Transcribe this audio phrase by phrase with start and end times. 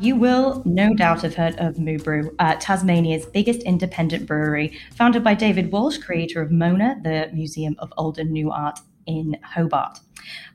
[0.00, 5.24] You will no doubt have heard of Moo Brew, uh, Tasmania's biggest independent brewery, founded
[5.24, 9.98] by David Walsh, creator of Mona, the Museum of Old and New Art in Hobart.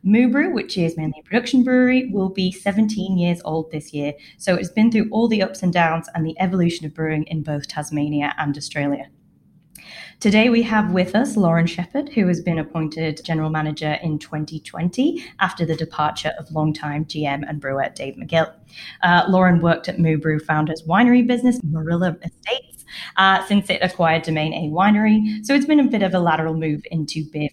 [0.01, 4.13] Moo Brew, which is mainly a production brewery, will be 17 years old this year,
[4.37, 7.43] so it's been through all the ups and downs and the evolution of brewing in
[7.43, 9.09] both Tasmania and Australia.
[10.23, 15.21] Today we have with us Lauren Sheppard, who has been appointed General Manager in 2020
[15.41, 18.49] after the departure of longtime GM and brewer Dave McGill.
[19.01, 22.85] Uh, Lauren worked at Moo Brew Founders winery business, Moorilla Estates,
[23.17, 26.53] uh, since it acquired Domaine A Winery, so it's been a bit of a lateral
[26.53, 27.49] move into beer,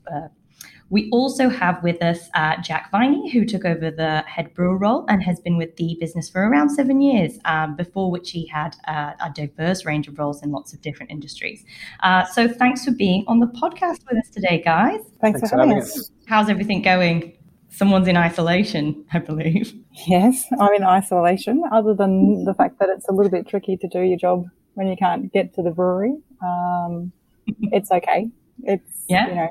[0.90, 5.04] we also have with us uh, Jack Viney, who took over the head brewer role
[5.08, 8.74] and has been with the business for around seven years, um, before which he had
[8.88, 11.64] uh, a diverse range of roles in lots of different industries.
[12.00, 15.00] Uh, so thanks for being on the podcast with us today, guys.
[15.20, 15.96] Thanks, thanks for having us.
[15.96, 16.10] us.
[16.26, 17.36] How's everything going?
[17.68, 19.74] Someone's in isolation, I believe.
[20.06, 23.88] Yes, I'm in isolation, other than the fact that it's a little bit tricky to
[23.88, 26.14] do your job when you can't get to the brewery.
[26.42, 27.12] Um,
[27.46, 28.28] it's okay.
[28.62, 29.28] It's, yeah.
[29.28, 29.50] you know,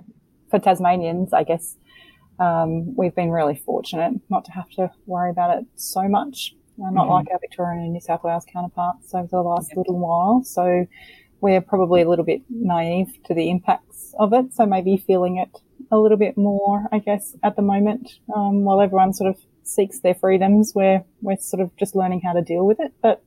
[0.50, 1.78] for Tasmanians, I guess
[2.40, 6.56] um, we've been really fortunate not to have to worry about it so much.
[6.82, 7.12] Uh, not mm-hmm.
[7.12, 10.44] like our Victorian and New South Wales counterparts over the last little while.
[10.44, 10.88] So
[11.42, 14.54] we're probably a little bit naive to the impacts of it.
[14.54, 15.50] So maybe feeling it
[15.92, 20.00] a little bit more, I guess, at the moment, um, while everyone sort of seeks
[20.00, 22.94] their freedoms, we're, we're sort of just learning how to deal with it.
[23.02, 23.24] But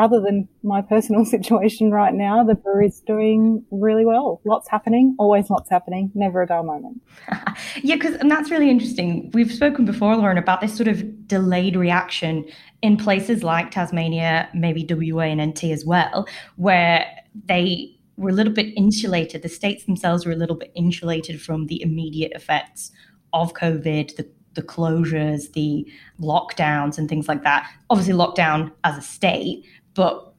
[0.00, 4.40] other than my personal situation right now, the brewery's doing really well.
[4.44, 7.02] Lots happening, always lots happening, never a dull moment.
[7.82, 9.30] yeah, because and that's really interesting.
[9.34, 12.44] We've spoken before, Lauren, about this sort of delayed reaction
[12.82, 16.26] in places like Tasmania, maybe WA and NT as well,
[16.56, 17.06] where
[17.46, 19.42] they were a little bit insulated.
[19.42, 22.92] The states themselves were a little bit insulated from the immediate effects
[23.32, 25.86] of COVID, the the closures, the
[26.20, 27.70] lockdowns, and things like that.
[27.88, 29.64] Obviously, lockdown as a state,
[30.00, 30.32] but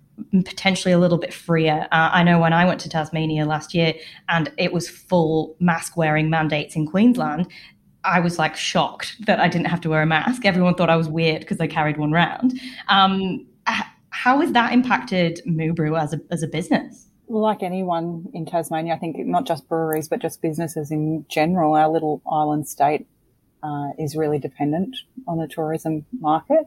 [0.44, 1.88] potentially a little bit freer.
[1.92, 3.94] Uh, I know when I went to Tasmania last year
[4.28, 7.48] and it was full mask wearing mandates in Queensland,
[8.04, 10.46] I was like shocked that I didn't have to wear a mask.
[10.46, 12.60] Everyone thought I was weird because I carried one around.
[12.88, 13.46] Um,
[14.10, 17.08] how has that impacted Moo Brew as a, as a business?
[17.28, 21.76] Well, like anyone in Tasmania, I think not just breweries, but just businesses in general,
[21.76, 23.06] our little island state
[23.62, 24.98] uh, is really dependent
[25.28, 26.66] on the tourism market.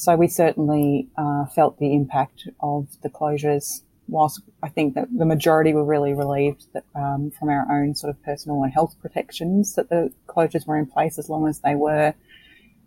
[0.00, 3.82] So we certainly uh, felt the impact of the closures.
[4.08, 8.08] Whilst I think that the majority were really relieved that, um, from our own sort
[8.08, 11.74] of personal and health protections that the closures were in place as long as they
[11.74, 12.14] were,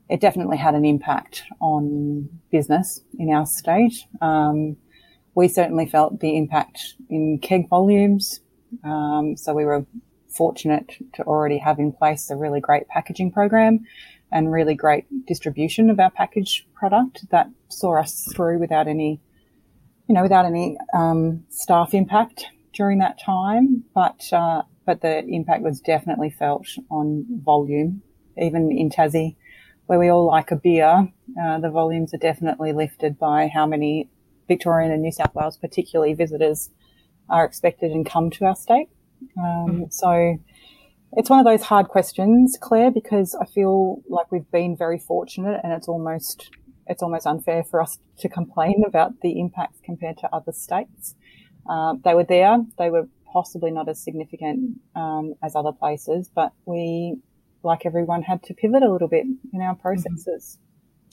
[0.10, 3.94] it definitely had an impact on business in our state.
[4.20, 4.76] Um,
[5.36, 8.40] we certainly felt the impact in keg volumes.
[8.84, 9.86] Um, so we were
[10.30, 13.86] fortunate to already have in place a really great packaging program
[14.34, 19.22] and really great distribution of our package product that saw us through without any,
[20.08, 23.84] you know, without any um, staff impact during that time.
[23.94, 28.02] But uh, but the impact was definitely felt on volume,
[28.38, 29.38] even in Tassie,
[29.86, 31.08] where we all like a beer.
[31.42, 34.10] Uh, the volumes are definitely lifted by how many
[34.48, 36.70] Victorian and New South Wales, particularly visitors,
[37.30, 38.90] are expected and come to our state.
[39.38, 39.84] Um, mm-hmm.
[39.90, 40.38] So
[41.16, 45.60] it's one of those hard questions, Claire, because I feel like we've been very fortunate
[45.64, 46.50] and it's almost,
[46.88, 51.16] it's almost unfair for us to complain about the impacts compared to other states.
[51.70, 52.58] Uh, they were there.
[52.78, 57.16] They were possibly not as significant um, as other places, but we,
[57.64, 60.58] like everyone, had to pivot a little bit in our processes.
[60.58, 60.60] Mm-hmm.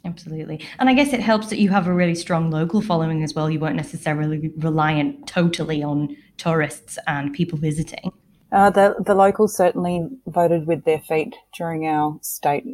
[0.08, 0.66] Absolutely.
[0.78, 3.50] And I guess it helps that you have a really strong local following as well.
[3.50, 8.10] You weren't necessarily reliant totally on tourists and people visiting.
[8.52, 12.64] Uh, the the locals certainly voted with their feet during our state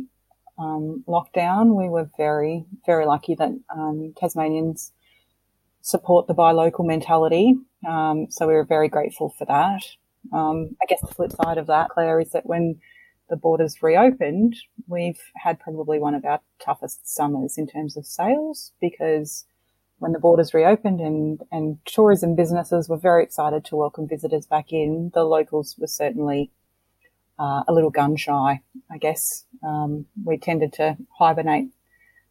[0.59, 1.77] um, lockdown.
[1.77, 4.93] We were very very lucky that um, Tasmanians
[5.83, 7.55] support the buy local mentality.
[7.87, 9.83] Um, so we were very grateful for that.
[10.33, 12.81] Um, I guess the flip side of that, Claire, is that when
[13.29, 14.57] the borders reopened,
[14.89, 19.45] we've had probably one of our toughest summers in terms of sales because
[19.99, 24.73] when the borders reopened and, and tourism businesses were very excited to welcome visitors back
[24.73, 26.51] in, the locals were certainly
[27.39, 28.61] uh, a little gun shy,
[28.91, 29.45] I guess.
[29.63, 31.69] Um, we tended to hibernate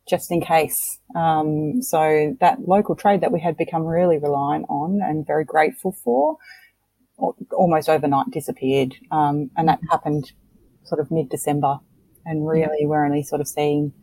[0.08, 1.00] just in case.
[1.16, 5.92] Um, so that local trade that we had become really reliant on and very grateful
[5.92, 6.38] for
[7.52, 8.96] almost overnight disappeared.
[9.10, 10.32] Um, and that happened
[10.84, 11.80] sort of mid December.
[12.26, 13.94] And really, we're only sort of seeing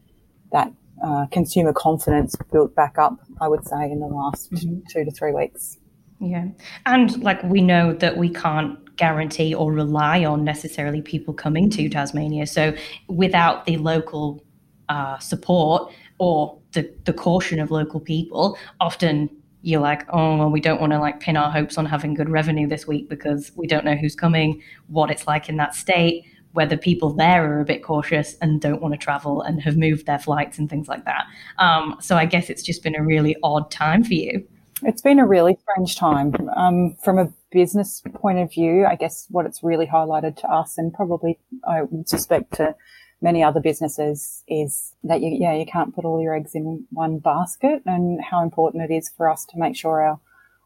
[0.52, 4.80] that uh, consumer confidence built back up, I would say, in the last mm-hmm.
[4.90, 5.78] two to three weeks.
[6.20, 6.46] Yeah.
[6.86, 11.88] And like we know that we can't guarantee or rely on necessarily people coming to
[11.88, 12.46] Tasmania.
[12.46, 12.74] So
[13.08, 14.44] without the local
[14.88, 19.28] uh, support or the, the caution of local people, often
[19.62, 22.28] you're like, oh, well, we don't want to like pin our hopes on having good
[22.28, 26.24] revenue this week because we don't know who's coming, what it's like in that state,
[26.52, 30.06] whether people there are a bit cautious and don't want to travel and have moved
[30.06, 31.24] their flights and things like that.
[31.58, 34.46] Um, so I guess it's just been a really odd time for you.
[34.82, 36.34] It's been a really strange time.
[36.56, 40.76] Um, from a business point of view, I guess what it's really highlighted to us
[40.76, 42.74] and probably I would suspect to
[43.20, 47.18] many other businesses is that you, yeah, you can't put all your eggs in one
[47.18, 50.18] basket and how important it is for us to make sure our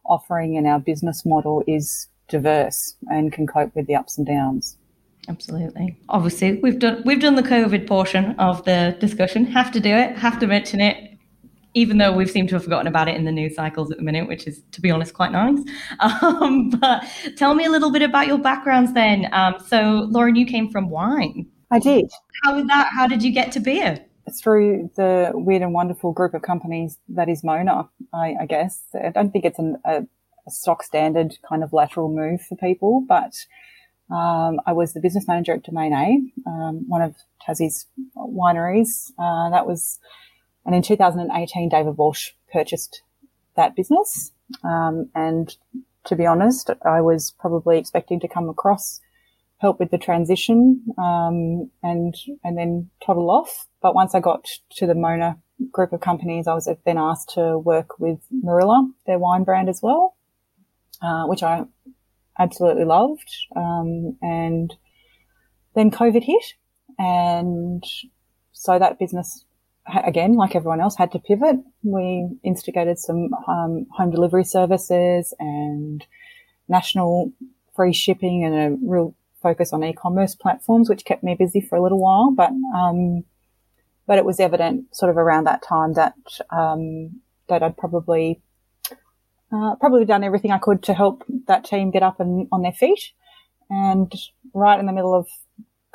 [0.06, 4.79] offering and our business model is diverse and can cope with the ups and downs.
[5.28, 5.99] Absolutely.
[6.08, 9.44] Obviously, we've done we've done the COVID portion of the discussion.
[9.46, 10.17] Have to do it.
[10.17, 11.17] Have to mention it
[11.76, 14.02] even though we've seemed to have forgotten about it in the news cycles at the
[14.02, 15.58] minute, which is, to be honest, quite nice.
[16.00, 17.05] Um, but
[17.37, 19.28] tell me a little bit about your backgrounds then.
[19.32, 21.46] Um, so, Lauren, you came from wine.
[21.70, 22.11] I did.
[22.43, 22.88] How was that?
[22.96, 23.99] How did you get to beer?
[24.40, 28.82] Through the weird and wonderful group of companies that is Mona, I, I guess.
[28.94, 30.05] I don't think it's an, a,
[30.46, 33.34] a, stock standard kind of lateral move for people, but
[34.11, 37.14] um, I was the business manager at Domaine A, um, one of
[37.47, 37.87] Tassie's
[38.17, 39.11] wineries.
[39.19, 39.99] Uh, that was
[40.67, 43.03] and in 2018, David Walsh purchased
[43.55, 44.32] that business.
[44.64, 45.56] Um, and
[46.05, 49.00] to be honest, I was probably expecting to come across
[49.58, 52.14] help with the transition um, and
[52.44, 53.67] and then toddle off.
[53.81, 55.38] But once I got to the Mona
[55.73, 59.81] group of companies, I was then asked to work with Moorilla, their wine brand as
[59.82, 60.17] well,
[61.00, 61.64] uh, which I
[62.38, 63.31] absolutely loved.
[63.55, 64.75] Um, and
[65.75, 66.55] then COVID hit,
[66.99, 67.85] and
[68.53, 69.44] so that business
[70.05, 71.56] again, like everyone else, had to pivot.
[71.83, 76.05] We instigated some um, home delivery services and
[76.69, 77.33] national
[77.75, 81.83] free shipping and a real focus on e-commerce platforms, which kept me busy for a
[81.83, 82.33] little while.
[82.33, 83.25] But um,
[84.06, 86.15] but it was evident sort of around that time that
[86.50, 88.41] um, that I'd probably
[89.53, 92.73] uh, probably done everything I could to help that team get up and on their
[92.73, 93.13] feet.
[93.71, 94.13] And
[94.55, 95.29] right in the middle of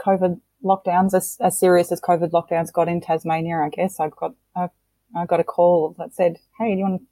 [0.05, 4.35] COVID lockdowns, as, as serious as COVID lockdowns got in Tasmania, I guess, I got,
[4.55, 4.69] I,
[5.15, 7.07] I got a call that said, Hey, do you want to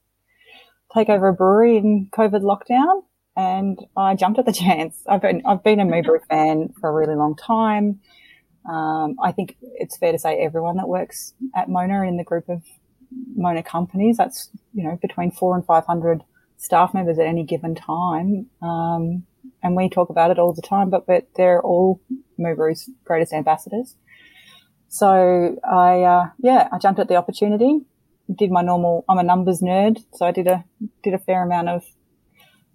[0.94, 3.04] take over a brewery in COVID lockdown?
[3.36, 5.04] And I jumped at the chance.
[5.08, 8.00] I've been, I've been a Moo Brew fan for a really long time.
[8.70, 12.50] Um, I think it's fair to say everyone that works at Mona in the group
[12.50, 12.64] of
[13.36, 16.24] Mona companies, that's, you know, between four and 500
[16.60, 18.46] staff members at any given time.
[18.62, 19.24] Um,
[19.64, 22.02] and we talk about it all the time, but, but they're all
[22.38, 23.96] Moo Brew's greatest ambassadors.
[24.90, 27.80] So I, uh, yeah, I jumped at the opportunity,
[28.34, 30.04] did my normal, I'm a numbers nerd.
[30.14, 30.66] So I did a,
[31.02, 31.86] did a fair amount of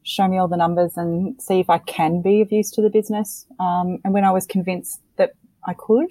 [0.03, 2.91] show me all the numbers and see if I can be of use to the
[2.91, 3.47] business.
[3.61, 5.33] Um, and when I was convinced that
[5.67, 6.11] I could,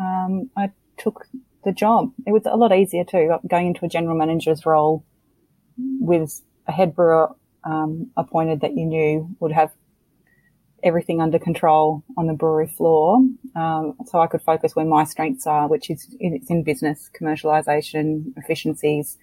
[0.00, 1.26] um, I took
[1.64, 2.12] the job.
[2.26, 5.04] It was a lot easier too, going into a general manager's role
[6.00, 7.34] with a head brewer
[7.64, 9.72] um, appointed that you knew would have
[10.82, 13.18] everything under control on the brewery floor.
[13.54, 18.32] Um, so I could focus where my strengths are, which is it's in business, commercialization,
[18.36, 19.18] efficiencies.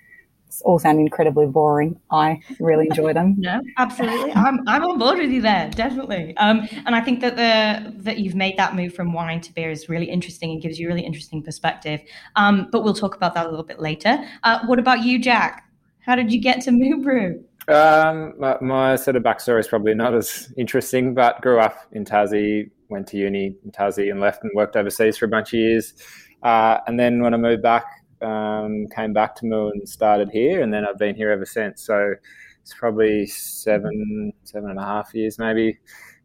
[0.47, 1.99] It's all sound incredibly boring.
[2.09, 3.35] I really enjoy them.
[3.37, 4.31] no, absolutely.
[4.31, 6.35] I'm, I'm on board with you there, definitely.
[6.37, 9.69] Um, and I think that the that you've made that move from wine to beer
[9.69, 12.01] is really interesting and gives you a really interesting perspective.
[12.35, 14.25] Um, but we'll talk about that a little bit later.
[14.41, 15.68] Uh, what about you, Jack?
[16.01, 17.43] How did you get to Moo Brew?
[17.67, 22.03] Um, my, my, sort of backstory is probably not as interesting, but grew up in
[22.03, 25.59] Tassie, went to uni in Tassie, and left and worked overseas for a bunch of
[25.59, 25.93] years.
[26.41, 27.85] Uh, and then when I moved back,
[28.21, 31.83] um, came back to Moo and started here, and then I've been here ever since.
[31.83, 32.15] So
[32.61, 35.77] it's probably seven, seven and a half years maybe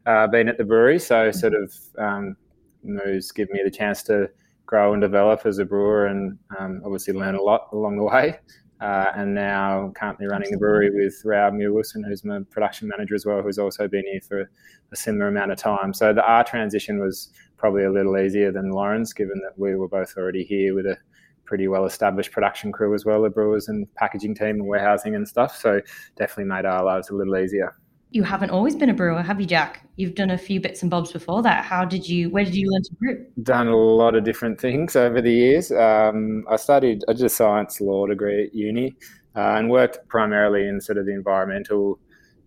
[0.06, 0.98] uh, been at the brewery.
[0.98, 2.36] So sort of um,
[2.82, 4.30] Moo's given me the chance to
[4.66, 8.38] grow and develop as a brewer, and um, obviously learn a lot along the way.
[8.84, 13.24] Uh, and now currently running the brewery with Rao Muir-Wilson, who's my production manager as
[13.24, 14.50] well, who's also been here for
[14.92, 15.94] a similar amount of time.
[15.94, 19.88] So the R transition was probably a little easier than Lauren's, given that we were
[19.88, 20.98] both already here with a
[21.46, 25.26] pretty well established production crew as well, the brewers and packaging team and warehousing and
[25.26, 25.56] stuff.
[25.56, 25.80] So
[26.16, 27.74] definitely made our lives a little easier.
[28.14, 29.88] You haven't always been a brewer, have you, Jack?
[29.97, 31.64] You've done a few bits and bobs before that.
[31.64, 32.30] How did you?
[32.30, 33.26] Where did you learn to brew?
[33.42, 35.73] Done a lot of different things over the years.
[35.73, 37.02] Um, I studied.
[37.09, 38.94] I did a science law degree at uni,
[39.35, 41.99] uh, and worked primarily in sort of the environmental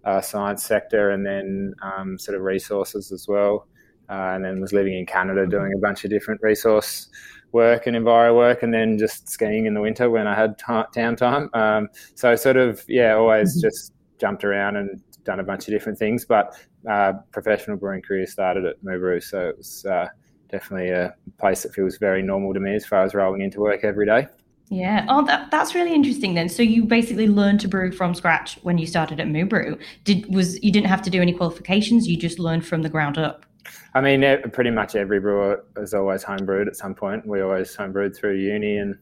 [0.06, 3.68] uh, science sector, and then um, sort of resources as well.
[4.10, 7.10] Uh, and then was living in Canada doing a bunch of different resource
[7.52, 10.64] work and enviro work, and then just skiing in the winter when I had t-
[10.66, 11.54] downtime.
[11.54, 13.68] Um, so sort of yeah, always mm-hmm.
[13.68, 16.26] just jumped around and done a bunch of different things.
[16.26, 16.58] But
[16.90, 20.08] uh, professional brewing career started at Moo Brew, so it was uh,
[20.50, 23.84] definitely a place that feels very normal to me as far as rolling into work
[23.84, 24.28] every day.
[24.70, 25.06] Yeah.
[25.08, 26.50] Oh, that, that's really interesting then.
[26.50, 29.78] So you basically learned to brew from scratch when you started at Moo Brew.
[30.04, 32.08] Did was you didn't have to do any qualifications?
[32.08, 33.46] You just learned from the ground up.
[33.94, 37.26] I mean, pretty much every brewer is always homebrewed at some point.
[37.26, 38.98] We always homebrewed through uni and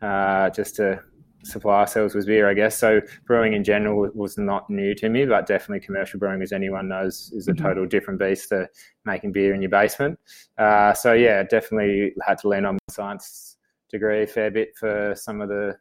[0.00, 1.02] uh, just to
[1.48, 2.78] supply ourselves with beer, I guess.
[2.78, 6.88] So brewing in general was not new to me, but definitely commercial brewing, as anyone
[6.88, 7.64] knows, is a mm-hmm.
[7.64, 8.68] total different beast to
[9.04, 10.18] making beer in your basement.
[10.56, 13.56] Uh, so yeah, definitely had to lean on my science
[13.90, 15.76] degree a fair bit for some of the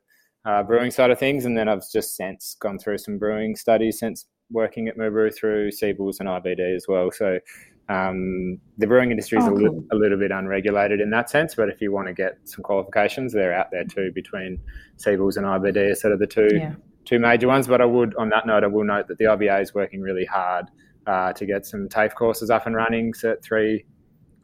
[0.45, 3.99] uh, brewing side of things, and then I've just since gone through some brewing studies
[3.99, 7.11] since working at Moo Brew through Siebel's and IBD as well.
[7.11, 7.39] So
[7.89, 11.55] um, the brewing industry is oh, a, li- a, little bit unregulated in that sense,
[11.55, 14.59] but if you want to get some qualifications, they're out there too between
[14.97, 16.75] Siebel's and IBD are sort of the two yeah.
[17.05, 17.65] two major ones.
[17.67, 20.25] But I would, on that note, I will note that the IBA is working really
[20.25, 20.65] hard
[21.05, 23.13] uh, to get some TAFE courses up and running.
[23.13, 23.85] Cert three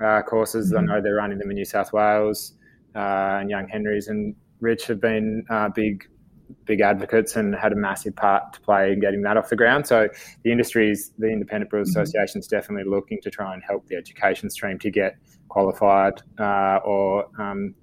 [0.01, 0.71] uh, courses.
[0.71, 0.89] Mm-hmm.
[0.89, 2.53] I know they're running them in New South Wales,
[2.95, 6.07] uh, and Young Henrys and Rich have been uh, big
[6.65, 9.88] big advocates and had a massive part to play in getting that off the ground.
[9.88, 10.07] So
[10.43, 12.01] the industries, the Independent Brewers mm-hmm.
[12.01, 15.15] Association is definitely looking to try and help the education stream to get
[15.50, 17.75] qualified uh, or um,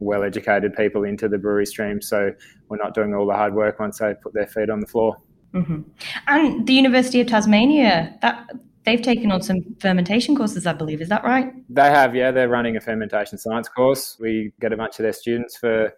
[0.00, 2.00] well-educated people into the brewery stream.
[2.00, 2.32] So
[2.68, 5.16] we're not doing all the hard work once they put their feet on the floor.
[5.54, 5.82] Mm-hmm.
[6.26, 8.50] And the University of Tasmania, that
[8.84, 11.00] they've taken on some fermentation courses, I believe.
[11.00, 11.52] Is that right?
[11.68, 12.30] They have, yeah.
[12.32, 14.16] They're running a fermentation science course.
[14.18, 15.92] We get a bunch of their students for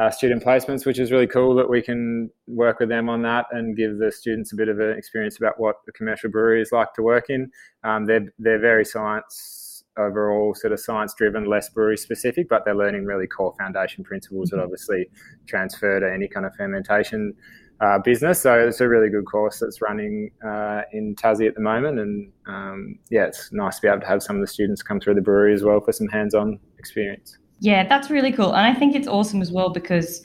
[0.00, 3.46] uh, student placements, which is really cool that we can work with them on that
[3.52, 6.72] and give the students a bit of an experience about what a commercial brewery is
[6.72, 7.50] like to work in.
[7.84, 12.74] Um, they're they're very science overall, sort of science driven, less brewery specific, but they're
[12.74, 14.64] learning really core foundation principles that mm-hmm.
[14.64, 15.06] obviously
[15.46, 17.34] transfer to any kind of fermentation.
[17.80, 21.60] Uh, business, so it's a really good course that's running uh, in Tassie at the
[21.60, 24.84] moment, and um, yeah, it's nice to be able to have some of the students
[24.84, 27.38] come through the brewery as well for some hands-on experience.
[27.62, 28.52] Yeah, that's really cool.
[28.56, 30.24] And I think it's awesome as well because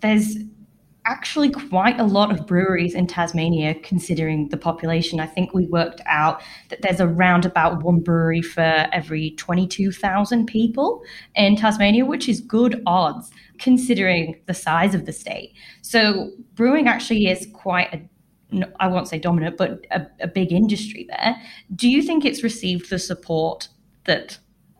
[0.00, 0.38] there's
[1.04, 5.20] actually quite a lot of breweries in Tasmania considering the population.
[5.20, 11.02] I think we worked out that there's around about one brewery for every 22,000 people
[11.34, 15.52] in Tasmania, which is good odds considering the size of the state.
[15.82, 18.00] So brewing actually is quite a
[18.80, 21.36] I won't say dominant, but a, a big industry there.
[21.74, 23.68] Do you think it's received the support
[24.04, 24.38] that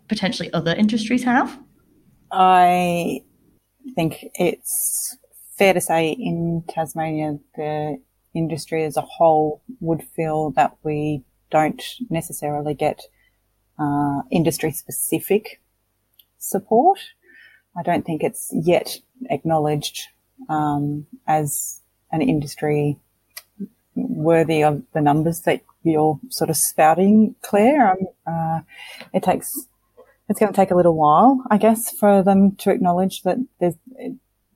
[0.08, 1.58] potentially other industries have?
[2.32, 3.22] I
[3.94, 5.16] think it's
[5.56, 8.00] fair to say in Tasmania, the
[8.34, 13.02] industry as a whole would feel that we don't necessarily get
[13.78, 15.60] uh, industry specific
[16.38, 16.98] support.
[17.76, 18.98] I don't think it's yet
[19.30, 20.08] acknowledged
[20.48, 22.98] um, as an industry
[23.94, 27.92] worthy of the numbers that you're sort of spouting, Claire.
[27.92, 28.60] Um, uh,
[29.12, 29.66] it takes
[30.32, 33.74] it's going to take a little while, I guess, for them to acknowledge that there's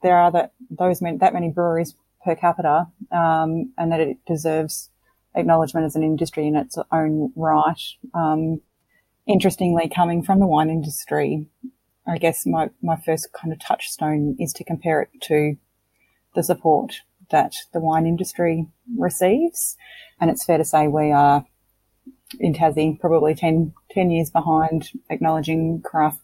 [0.02, 4.88] there are that those many, that many breweries per capita, um, and that it deserves
[5.34, 7.80] acknowledgement as an industry in its own right.
[8.14, 8.62] Um,
[9.26, 11.46] interestingly, coming from the wine industry,
[12.06, 15.56] I guess my, my first kind of touchstone is to compare it to
[16.34, 18.66] the support that the wine industry
[18.96, 19.76] receives.
[20.20, 21.44] And it's fair to say we are
[22.40, 26.20] in Tassie, probably 10, 10 years behind acknowledging craft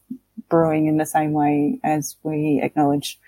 [0.48, 3.18] brewing in the same way as we acknowledge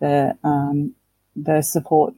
[0.00, 0.94] the um,
[1.34, 2.14] the support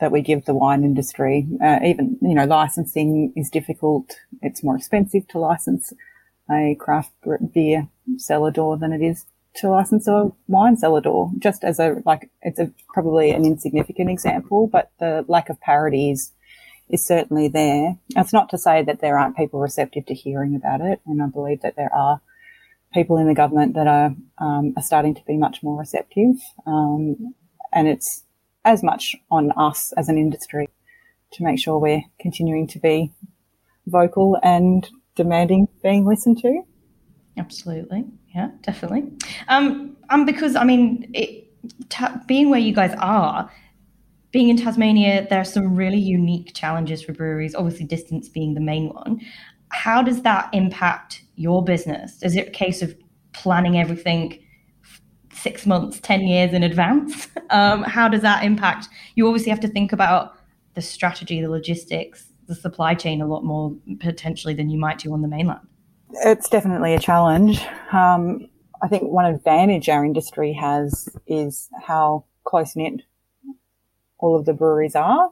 [0.00, 1.46] that we give the wine industry.
[1.62, 4.16] Uh, even you know, licensing is difficult.
[4.42, 5.92] It's more expensive to license
[6.50, 7.12] a craft
[7.52, 7.88] beer
[8.18, 11.30] cellar door than it is to license a wine cellar door.
[11.38, 16.10] Just as a like, it's a probably an insignificant example, but the lack of parity
[16.10, 16.32] is
[16.88, 17.96] is certainly there.
[18.10, 21.26] It's not to say that there aren't people receptive to hearing about it, and I
[21.26, 22.20] believe that there are
[22.92, 26.36] people in the government that are, um, are starting to be much more receptive.
[26.66, 27.34] Um,
[27.72, 28.22] and it's
[28.64, 30.68] as much on us as an industry
[31.32, 33.12] to make sure we're continuing to be
[33.86, 36.62] vocal and demanding being listened to.
[37.36, 38.04] Absolutely.
[38.34, 39.04] Yeah, definitely.
[39.48, 41.42] Um, um because I mean, it,
[42.26, 43.50] being where you guys are,
[44.34, 48.60] being in Tasmania, there are some really unique challenges for breweries, obviously, distance being the
[48.60, 49.20] main one.
[49.68, 52.20] How does that impact your business?
[52.20, 52.96] Is it a case of
[53.32, 54.44] planning everything
[55.32, 57.28] six months, 10 years in advance?
[57.50, 58.88] Um, how does that impact?
[59.14, 60.32] You obviously have to think about
[60.72, 65.12] the strategy, the logistics, the supply chain a lot more potentially than you might do
[65.12, 65.60] on the mainland.
[66.24, 67.60] It's definitely a challenge.
[67.92, 68.48] Um,
[68.82, 73.02] I think one advantage our industry has is how close knit
[74.24, 75.30] all of the breweries are.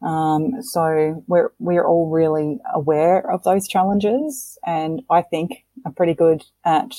[0.00, 6.14] Um, so we're we're all really aware of those challenges, and I think are pretty
[6.14, 6.92] good at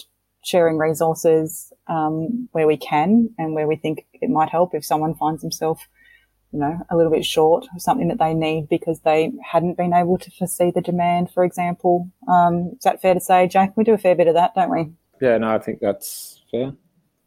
[0.43, 5.15] sharing resources um, where we can and where we think it might help if someone
[5.15, 5.87] finds himself,
[6.51, 9.93] you know, a little bit short of something that they need because they hadn't been
[9.93, 12.09] able to foresee the demand, for example.
[12.27, 13.77] Um, is that fair to say, Jack?
[13.77, 14.91] We do a fair bit of that, don't we?
[15.21, 16.73] Yeah, no, I think that's fair.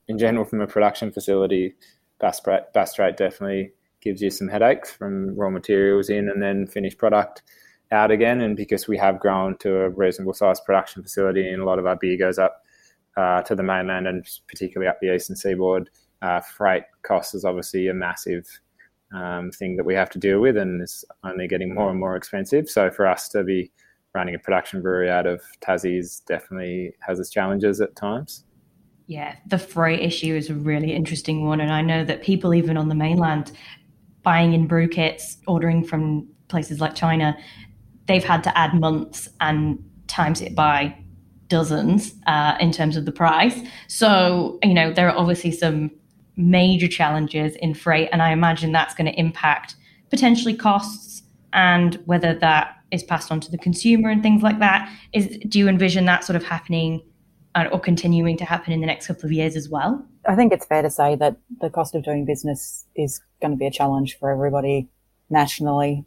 [0.09, 1.75] In general, from a production facility,
[2.21, 3.73] Bass Strait, Bass Strait definitely
[4.06, 7.42] gives you some headaches from raw materials in and then finished product
[7.90, 8.40] out again.
[8.40, 11.86] And because we have grown to a reasonable sized production facility and a lot of
[11.86, 12.62] our beer goes up
[13.16, 15.90] uh, to the mainland and particularly up the eastern seaboard,
[16.22, 18.46] uh, freight cost is obviously a massive
[19.12, 22.14] um, thing that we have to deal with and is only getting more and more
[22.14, 22.68] expensive.
[22.68, 23.72] So for us to be
[24.14, 28.44] running a production brewery out of Tassie's definitely has its challenges at times.
[29.08, 31.60] Yeah, the freight issue is a really interesting one.
[31.60, 33.52] And I know that people, even on the mainland,
[34.26, 37.38] buying in brew kits, ordering from places like China,
[38.06, 39.78] they've had to add months and
[40.09, 40.92] times it by
[41.47, 43.56] dozens uh, in terms of the price.
[43.87, 45.92] So, you know, there are obviously some
[46.37, 49.76] major challenges in freight, and I imagine that's going to impact
[50.11, 54.92] potentially costs and whether that is passed on to the consumer and things like that.
[55.12, 57.00] Is do you envision that sort of happening
[57.56, 60.06] Uh, or continuing to happen in the next couple of years as well?
[60.28, 63.56] I think it's fair to say that the cost of doing business is going to
[63.56, 64.90] be a challenge for everybody
[65.30, 66.04] nationally,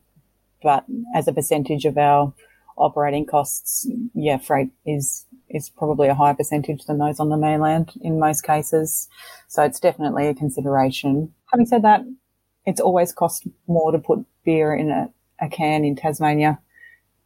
[0.62, 2.32] but as a percentage of our
[2.78, 7.94] operating costs, yeah, freight is is probably a higher percentage than those on the mainland
[8.02, 9.10] in most cases.
[9.48, 11.34] So it's definitely a consideration.
[11.52, 12.02] Having said that,
[12.68, 15.10] it's always cost more to put beer in a,
[15.42, 16.60] a can in Tasmania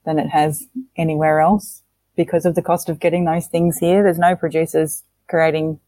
[0.06, 1.84] than it has anywhere else
[2.16, 4.04] because of the cost of getting those things here.
[4.04, 5.80] There's no producers creating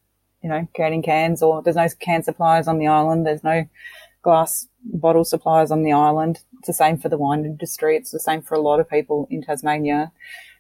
[0.46, 3.26] you know, creating cans or there's no can suppliers on the island.
[3.26, 3.68] There's no
[4.22, 6.42] glass bottle suppliers on the island.
[6.60, 7.98] It's the same for the wine industry.
[7.98, 10.12] It's the same for a lot of people in Tasmania.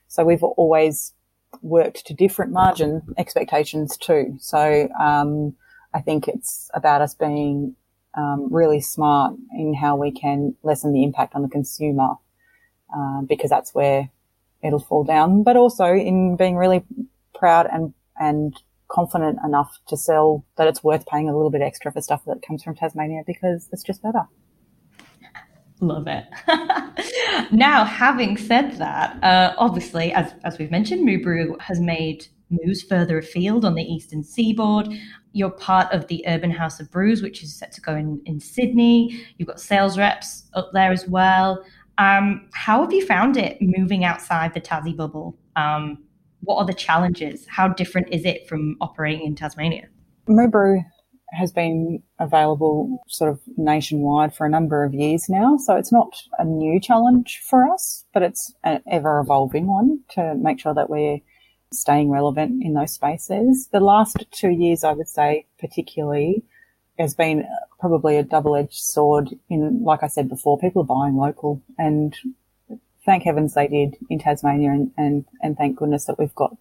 [0.08, 1.13] So we've always
[1.62, 4.38] worked to different margin expectations too.
[4.39, 5.56] So, um,
[5.93, 7.75] I think it's about us being
[8.17, 12.15] um, really smart in how we can lessen the impact on the consumer,
[12.93, 14.10] uh, because that's where
[14.65, 15.43] it'll fall down.
[15.43, 16.84] But also in being really
[17.34, 18.56] proud and and
[18.88, 22.41] confident enough to sell that it's worth paying a little bit extra for stuff that
[22.47, 24.23] comes from Tasmania because it's just better.
[25.82, 26.23] Love it.
[27.51, 33.17] now, having said that, uh, obviously, as, as we've mentioned, Brew has made moves further
[33.17, 34.88] afield on the eastern seaboard.
[35.34, 38.39] You're part of the Urban House of Brews, which is set to go in, in
[38.39, 39.25] Sydney.
[39.38, 41.65] You've got sales reps up there as well.
[41.97, 45.38] Um, how have you found it moving outside the Tassie bubble?
[45.55, 46.03] Um,
[46.41, 47.45] what are the challenges?
[47.47, 49.88] How different is it from operating in Tasmania?
[50.27, 50.84] Moo Brew
[51.31, 55.58] has been available sort of nationwide for a number of years now.
[55.58, 60.36] So it's not a new challenge for us, but it's an ever evolving one to
[60.36, 61.19] make sure that we're
[61.73, 63.67] staying relevant in those spaces.
[63.71, 66.43] The last two years, I would say, particularly,
[66.97, 67.45] has been
[67.86, 72.15] probably a double edged sword in, like I said before, people are buying local and
[73.06, 76.58] thank heavens they did in Tasmania and, and, and thank goodness that we've got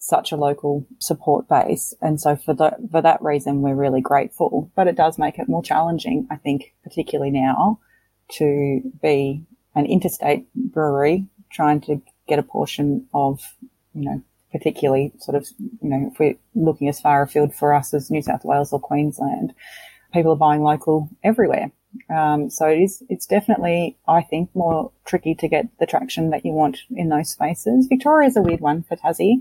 [0.00, 1.94] such a local support base.
[2.02, 5.48] And so for the, for that reason, we're really grateful, but it does make it
[5.48, 7.78] more challenging, I think, particularly now
[8.32, 9.44] to be
[9.76, 13.40] an interstate brewery trying to get a portion of,
[13.94, 17.94] you know, particularly sort of, you know, if we're looking as far afield for us
[17.94, 19.54] as New South Wales or Queensland,
[20.12, 21.70] people are buying local everywhere.
[22.14, 26.44] Um, so it is, it's definitely, I think, more tricky to get the traction that
[26.44, 27.86] you want in those spaces.
[27.86, 29.38] Victoria is a weird one for Tassie.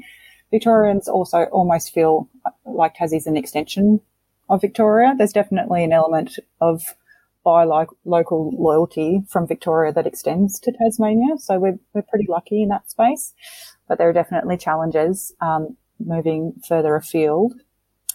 [0.51, 2.29] Victorians also almost feel
[2.65, 4.01] like Tassie's an extension
[4.49, 5.13] of Victoria.
[5.17, 6.95] There's definitely an element of
[7.43, 11.37] buy like local loyalty from Victoria that extends to Tasmania.
[11.37, 13.33] So we're, we're pretty lucky in that space,
[13.87, 17.53] but there are definitely challenges, um, moving further afield.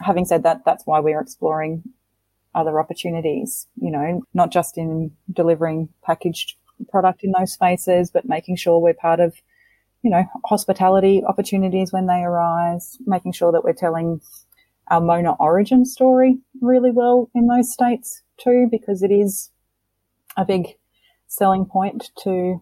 [0.00, 1.82] Having said that, that's why we're exploring
[2.54, 6.56] other opportunities, you know, not just in delivering packaged
[6.90, 9.34] product in those spaces, but making sure we're part of,
[10.02, 14.20] you know, hospitality opportunities when they arise, making sure that we're telling
[14.88, 19.50] our Mona origin story really well in those states too because it is
[20.36, 20.66] a big
[21.28, 22.60] selling point to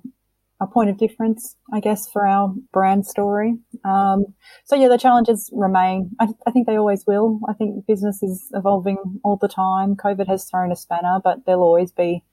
[0.60, 3.54] a point of difference, I guess, for our brand story.
[3.84, 4.26] Um,
[4.64, 6.10] so yeah, the challenges remain.
[6.20, 7.40] I, I, think they always will.
[7.48, 9.96] I think business is evolving all the time.
[9.96, 12.24] COVID has thrown a spanner, but there'll always be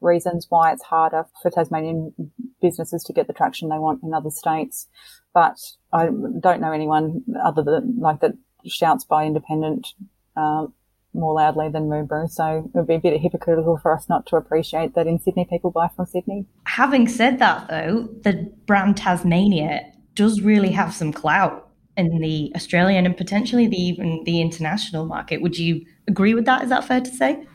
[0.00, 2.14] reasons why it's harder for Tasmanian
[2.62, 4.88] businesses to get the traction they want in other states.
[5.34, 5.58] But
[5.92, 6.06] I
[6.40, 8.32] don't know anyone other than like that
[8.66, 9.88] shouts by independent
[10.36, 10.66] uh,
[11.14, 12.26] more loudly than Moo Brew.
[12.28, 15.46] So it would be a bit hypocritical for us not to appreciate that in Sydney
[15.48, 16.46] people buy from Sydney.
[16.66, 23.06] Having said that, though, the brand Tasmania does really have some clout in the Australian
[23.06, 25.40] and potentially the, even the international market.
[25.40, 26.62] Would you agree with that?
[26.62, 27.46] Is that fair to say?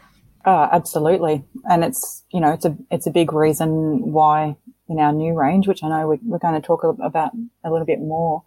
[0.45, 4.55] Uh, absolutely, and it's you know it's a it's a big reason why
[4.87, 7.31] in our new range, which I know we, we're going to talk about
[7.63, 8.43] a little bit more,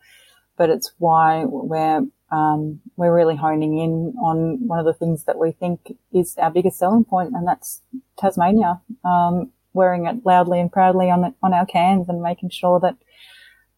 [0.56, 2.00] but it's why we're
[2.32, 6.50] um, we're really honing in on one of the things that we think is our
[6.50, 7.82] biggest selling point, and that's
[8.18, 8.80] Tasmania.
[9.04, 12.96] Um, wearing it loudly and proudly on on our cans, and making sure that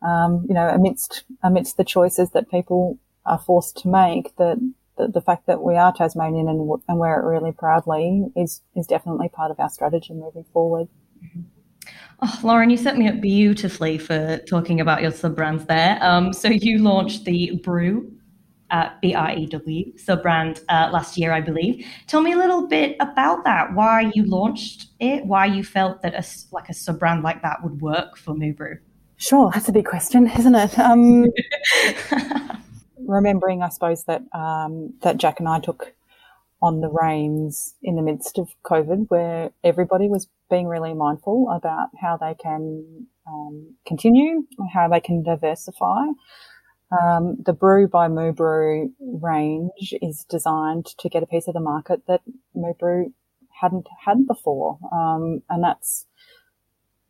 [0.08, 4.58] um, you know amidst amidst the choices that people are forced to make, that
[4.98, 8.86] the, the fact that we are Tasmanian and, and wear it really proudly is is
[8.86, 10.86] definitely part of our strategy moving forward.
[12.22, 15.98] Oh, Lauren, you set me up beautifully for talking about your sub brands there.
[16.00, 18.12] Um, so you launched the Brew
[18.70, 21.86] uh, B-R-E-W sub-brand uh, last year, I believe.
[22.06, 23.74] Tell me a little bit about that.
[23.74, 25.24] Why you launched it?
[25.26, 28.78] Why you felt that a like a sub-brand like that would work for Moo Brew?
[29.16, 30.78] Sure, that's a big question, isn't it?
[30.78, 31.26] Um,
[33.06, 35.94] remembering, I suppose that um, that Jack and I took
[36.62, 41.88] on the reins in the midst of COVID, where everybody was being really mindful about
[42.00, 46.06] how they can um, continue, how they can diversify.
[46.90, 51.60] Um, the Brew by Moo Brew range is designed to get a piece of the
[51.60, 52.20] market that
[52.54, 53.12] Moo Brew
[53.60, 56.06] hadn't had before, um, and that's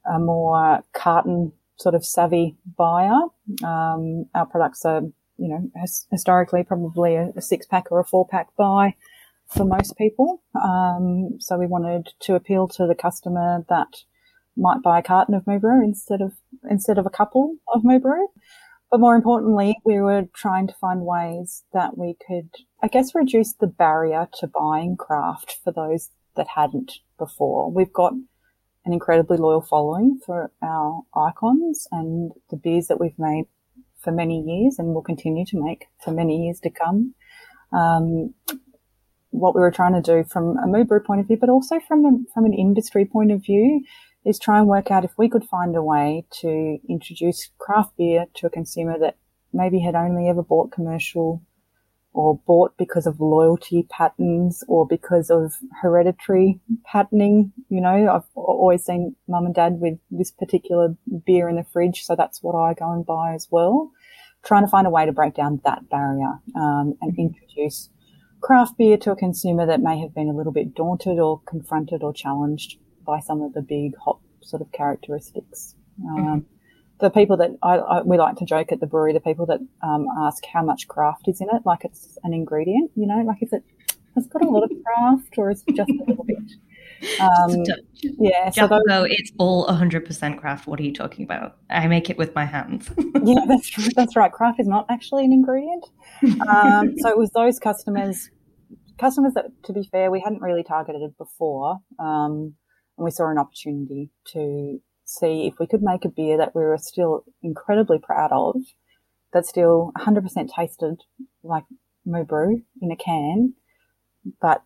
[0.06, 3.20] a more carton sort of savvy buyer.
[3.64, 5.02] Um, our products are,
[5.38, 5.70] you know,
[6.10, 8.94] historically probably a, a six pack or a four pack buy
[9.48, 10.42] for most people.
[10.54, 13.88] Um, so we wanted to appeal to the customer that
[14.56, 16.34] might buy a carton of Moo Brew instead of
[16.70, 18.28] instead of a couple of Moo Brew.
[18.94, 22.48] But more importantly, we were trying to find ways that we could,
[22.80, 27.72] I guess, reduce the barrier to buying craft for those that hadn't before.
[27.72, 33.46] We've got an incredibly loyal following for our icons and the beers that we've made
[33.98, 37.14] for many years and will continue to make for many years to come.
[37.72, 38.32] Um,
[39.30, 41.80] what we were trying to do from a Moo Brew point of view, but also
[41.80, 43.82] from a, from an industry point of view,
[44.24, 48.26] is try and work out if we could find a way to introduce craft beer
[48.34, 49.16] to a consumer that
[49.52, 51.42] maybe had only ever bought commercial
[52.14, 57.52] or bought because of loyalty patterns or because of hereditary patterning.
[57.68, 62.04] You know, I've always seen mum and dad with this particular beer in the fridge,
[62.04, 63.90] so that's what I go and buy as well.
[64.44, 67.90] Trying to find a way to break down that barrier um, and introduce
[68.40, 72.02] craft beer to a consumer that may have been a little bit daunted or confronted
[72.02, 75.74] or challenged by some of the big hop sort of characteristics.
[76.02, 76.38] Um, mm-hmm.
[77.00, 79.60] The people that I, I, we like to joke at the brewery, the people that
[79.82, 83.42] um, ask how much craft is in it, like it's an ingredient, you know, like
[83.42, 83.64] is it
[84.14, 86.38] has got a lot of craft or is it just a little bit?
[87.20, 87.64] Um,
[88.02, 90.66] yeah, so those, it's all 100% craft.
[90.66, 91.58] What are you talking about?
[91.68, 92.88] I make it with my hands.
[93.24, 94.32] yeah, that's that's right.
[94.32, 95.84] Craft is not actually an ingredient.
[96.48, 98.30] Um, so it was those customers,
[98.98, 101.78] customers that, to be fair, we hadn't really targeted before.
[101.98, 102.54] Um,
[102.96, 106.62] and we saw an opportunity to see if we could make a beer that we
[106.62, 108.56] were still incredibly proud of,
[109.32, 110.96] that still 100% tasted
[111.42, 111.64] like
[112.06, 113.54] Moo Brew in a can,
[114.40, 114.62] but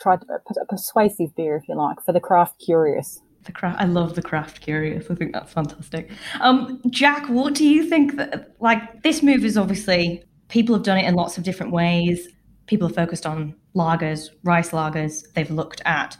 [0.00, 3.20] tried a persuasive beer, if you like, for the craft curious.
[3.44, 5.10] The craft, I love the craft curious.
[5.10, 6.10] I think that's fantastic.
[6.40, 10.98] Um, Jack, what do you think that, like, this move is obviously, people have done
[10.98, 12.28] it in lots of different ways.
[12.66, 15.24] People are focused on lagers, rice lagers.
[15.34, 16.16] They've looked at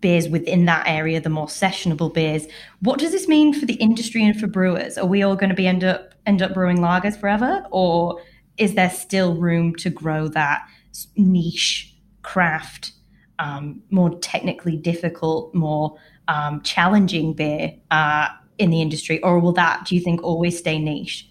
[0.00, 2.46] beers within that area, the more sessionable beers.
[2.80, 4.96] What does this mean for the industry and for brewers?
[4.96, 8.20] Are we all going to be end up end up brewing lagers forever, or
[8.56, 10.66] is there still room to grow that
[11.16, 12.92] niche craft,
[13.38, 15.96] um, more technically difficult, more
[16.28, 20.78] um, challenging beer uh, in the industry, or will that do you think always stay
[20.78, 21.28] niche?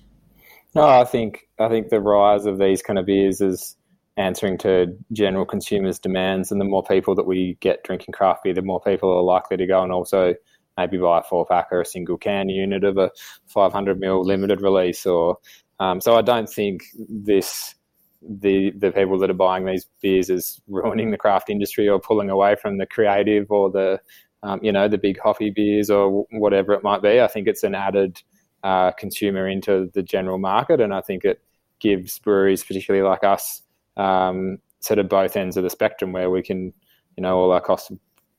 [0.75, 3.75] No, I think I think the rise of these kind of beers is
[4.17, 6.51] answering to general consumers' demands.
[6.51, 9.57] And the more people that we get drinking craft beer, the more people are likely
[9.57, 10.35] to go and also
[10.77, 13.11] maybe buy a four pack or a single can unit of a
[13.47, 15.05] 500 ml limited release.
[15.05, 15.37] Or
[15.79, 17.75] um, so I don't think this
[18.21, 22.29] the the people that are buying these beers is ruining the craft industry or pulling
[22.29, 23.99] away from the creative or the
[24.43, 27.19] um, you know the big coffee beers or whatever it might be.
[27.19, 28.21] I think it's an added
[28.63, 31.41] uh, consumer into the general market, and I think it
[31.79, 33.61] gives breweries, particularly like us,
[33.97, 36.73] um, sort of both ends of the spectrum where we can,
[37.17, 37.91] you know, all our cost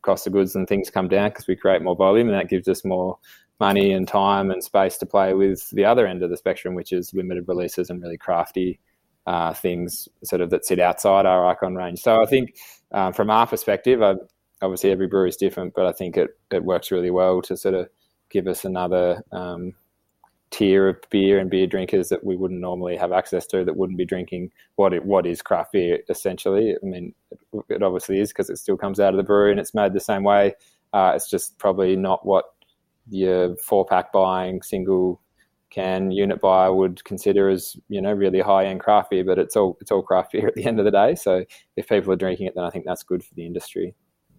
[0.03, 2.69] cost of goods and things come down because we create more volume, and that gives
[2.69, 3.19] us more
[3.61, 6.93] money and time and space to play with the other end of the spectrum, which
[6.93, 8.81] is limited releases and really crafty
[9.27, 12.01] uh, things, sort of that sit outside our icon range.
[12.01, 12.57] So I think
[12.93, 14.15] um, from our perspective, I,
[14.61, 17.75] obviously every brewery is different, but I think it it works really well to sort
[17.75, 17.89] of
[18.31, 19.73] give us another um,
[20.55, 23.99] tier of beer and beer drinkers that we wouldn't normally have access to that wouldn't
[23.99, 26.77] be drinking what it, what is craft beer essentially.
[26.81, 29.59] I mean, it, it obviously is because it still comes out of the brewery and
[29.59, 30.55] it's made the same way.
[30.93, 32.45] Uh, it's just probably not what
[33.09, 35.21] your four pack buying single
[35.71, 39.57] can unit buyer would consider as you know really high end craft beer, but it's
[39.57, 41.17] all it's all craft beer at the end of the day.
[41.17, 41.45] So
[41.77, 43.97] if people are drinking it, then I think that's good for the industry.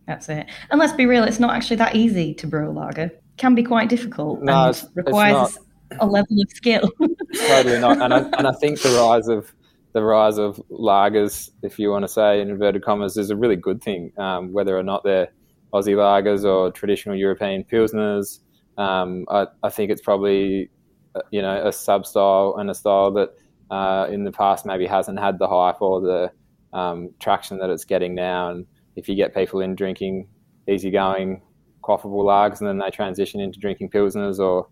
[0.07, 0.45] That's it.
[0.69, 3.05] And let's be real, it's not actually that easy to brew a lager.
[3.05, 4.41] It can be quite difficult.
[4.41, 5.57] No, and requires
[5.99, 6.89] a level of skill.
[7.47, 8.01] totally not.
[8.01, 9.53] And I, and I think the rise of
[9.93, 13.55] the rise of lagers, if you want to say in inverted commas, is a really
[13.55, 14.11] good thing.
[14.17, 15.29] Um, whether or not they're
[15.73, 18.39] Aussie lagers or traditional European pilsners,
[18.77, 20.69] um, I, I, think it's probably
[21.15, 23.29] uh, you know a sub style and a style that
[23.71, 26.31] uh, in the past maybe hasn't had the hype or the
[26.77, 28.49] um, traction that it's getting now.
[28.49, 28.65] And
[28.97, 30.27] if you get people in drinking
[30.67, 31.41] easygoing,
[31.83, 34.67] quaffable lagers, and then they transition into drinking pilsners or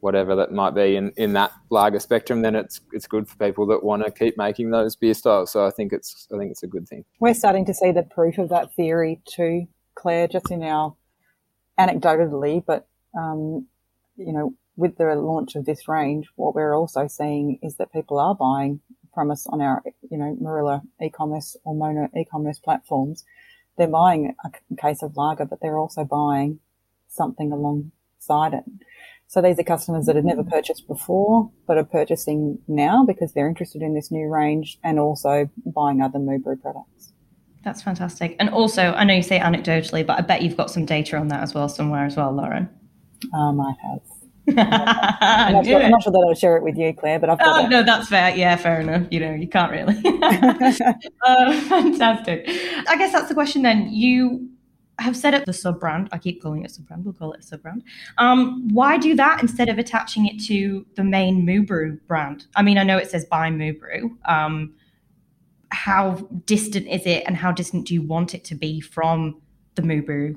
[0.00, 3.66] whatever that might be in, in that lager spectrum, then it's it's good for people
[3.66, 5.52] that want to keep making those beer styles.
[5.52, 7.04] So I think it's I think it's a good thing.
[7.20, 10.94] We're starting to see the proof of that theory too, Claire, just in our
[11.78, 13.66] anecdotally, but um,
[14.16, 18.18] you know, with the launch of this range, what we're also seeing is that people
[18.18, 18.80] are buying
[19.14, 23.24] from us on our, you know, Moorilla e-commerce or Mona e-commerce platforms.
[23.76, 26.60] They're buying a case of lager, but they're also buying
[27.08, 28.64] something alongside it.
[29.30, 33.46] So these are customers that have never purchased before, but are purchasing now because they're
[33.46, 37.12] interested in this new range and also buying other Moo Brew products.
[37.62, 38.36] That's fantastic.
[38.40, 41.28] And also, I know you say anecdotally, but I bet you've got some data on
[41.28, 42.70] that as well somewhere as well, Lauren.
[43.34, 44.00] Um, I have.
[44.56, 47.38] I'm, not sure, I'm, not sure, that I'll share it with you, Claire, but I've
[47.38, 47.68] got oh, it.
[47.68, 48.34] No, that's fair.
[48.34, 49.08] Yeah, fair enough.
[49.10, 49.94] You know, you can't really.
[51.26, 52.46] uh, fantastic.
[52.88, 53.92] I guess that's the question then.
[53.92, 54.48] You
[54.98, 56.08] have set up the sub brand.
[56.12, 57.04] I keep calling it sub brand.
[57.04, 57.84] We'll call it a sub brand.
[58.18, 62.46] Um, why do that instead of attaching it to the main Moo Brew brand?
[62.56, 64.18] I mean, I know it says by Moo Brew.
[64.24, 64.74] Um,
[65.70, 66.14] how
[66.46, 69.40] distant is it, and how distant do you want it to be from
[69.74, 70.36] the Moo Brew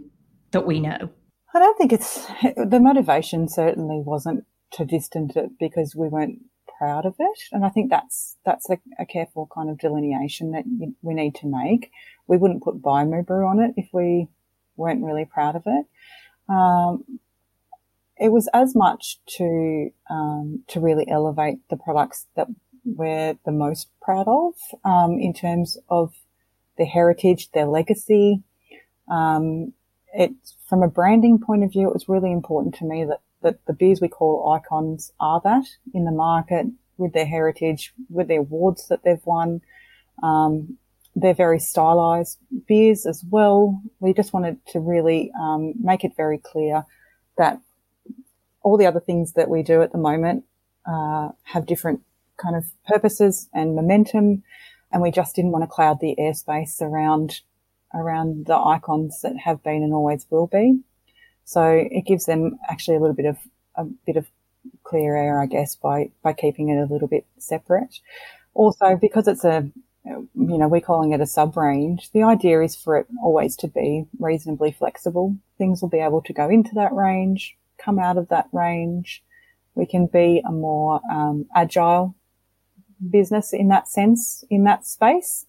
[0.52, 1.10] that we know?
[1.54, 3.47] I don't think it's the motivation.
[3.47, 6.39] Certainly wasn't to distance it because we weren't
[6.78, 10.65] proud of it, and I think that's that's a, a careful kind of delineation that
[10.65, 11.91] you, we need to make.
[12.28, 14.28] We wouldn't put by Moo Brew on it if we
[14.76, 15.86] weren't really proud of it.
[16.50, 17.20] Um,
[18.18, 22.48] it was as much to um, to really elevate the products that
[22.86, 24.54] we're the most proud of
[24.86, 26.14] um, in terms of
[26.78, 28.44] their heritage, their legacy.
[29.10, 29.74] Um,
[30.14, 30.32] it
[30.68, 33.74] from a branding point of view, it was really important to me that that the
[33.74, 38.88] beers we call icons are that in the market with their heritage, with the awards
[38.88, 39.62] that they've won,
[40.22, 40.78] um,
[41.15, 43.82] they're very stylized beers as well.
[44.00, 46.86] We just wanted to really um, make it very clear
[47.38, 47.60] that
[48.63, 50.45] all the other things that we do at the moment
[50.86, 52.02] uh, have different
[52.38, 54.43] kind of purposes and momentum,
[54.91, 57.41] and we just didn't want to cloud the airspace around
[57.93, 60.80] around the icons that have been and always will be.
[61.43, 63.38] So it gives them actually a little bit of
[63.76, 64.28] a bit of
[64.84, 68.00] clear air, I guess, by by keeping it a little bit separate.
[68.54, 69.69] Also, because it's a
[70.04, 72.10] you know, we're calling it a sub range.
[72.12, 75.38] The idea is for it always to be reasonably flexible.
[75.58, 79.24] Things will be able to go into that range, come out of that range.
[79.76, 82.16] We can be a more um, agile
[83.10, 85.46] business in that sense, in that space.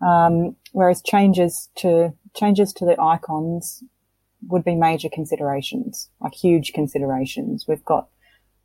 [0.00, 3.82] Um, whereas changes to changes to the icons
[4.48, 7.66] would be major considerations, like huge considerations.
[7.66, 8.08] We've got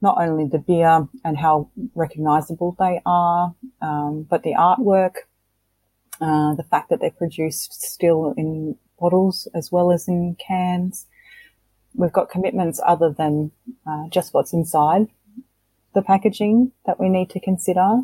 [0.01, 5.13] not only the beer and how recognizable they are, um, but the artwork,
[6.19, 11.07] uh, the fact that they're produced still in bottles as well as in cans.
[11.93, 13.51] We've got commitments other than
[13.87, 15.07] uh, just what's inside
[15.93, 17.99] the packaging that we need to consider.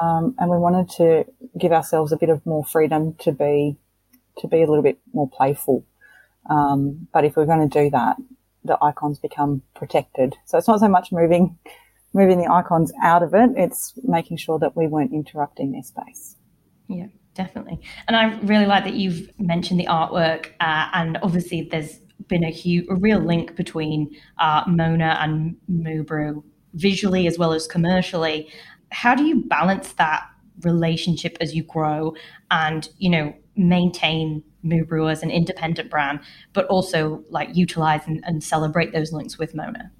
[0.00, 1.24] Um, and we wanted to
[1.58, 3.76] give ourselves a bit of more freedom to be
[4.38, 5.84] to be a little bit more playful.
[6.50, 8.16] Um, but if we're going to do that,
[8.66, 10.36] the icons become protected.
[10.44, 11.58] So it's not so much moving,
[12.12, 13.50] moving the icons out of it.
[13.56, 16.36] It's making sure that we weren't interrupting their space.
[16.88, 17.80] Yeah, definitely.
[18.06, 21.98] And I really like that you've mentioned the artwork, uh, and obviously there's
[22.28, 27.52] been a huge, a real link between uh, Mona and Moo Brew visually as well
[27.52, 28.48] as commercially.
[28.90, 30.26] How do you balance that
[30.62, 32.14] relationship as you grow
[32.50, 36.20] and you know maintain Moo Brew as an independent brand,
[36.52, 39.92] but also like utilize and, and celebrate those links with Mona?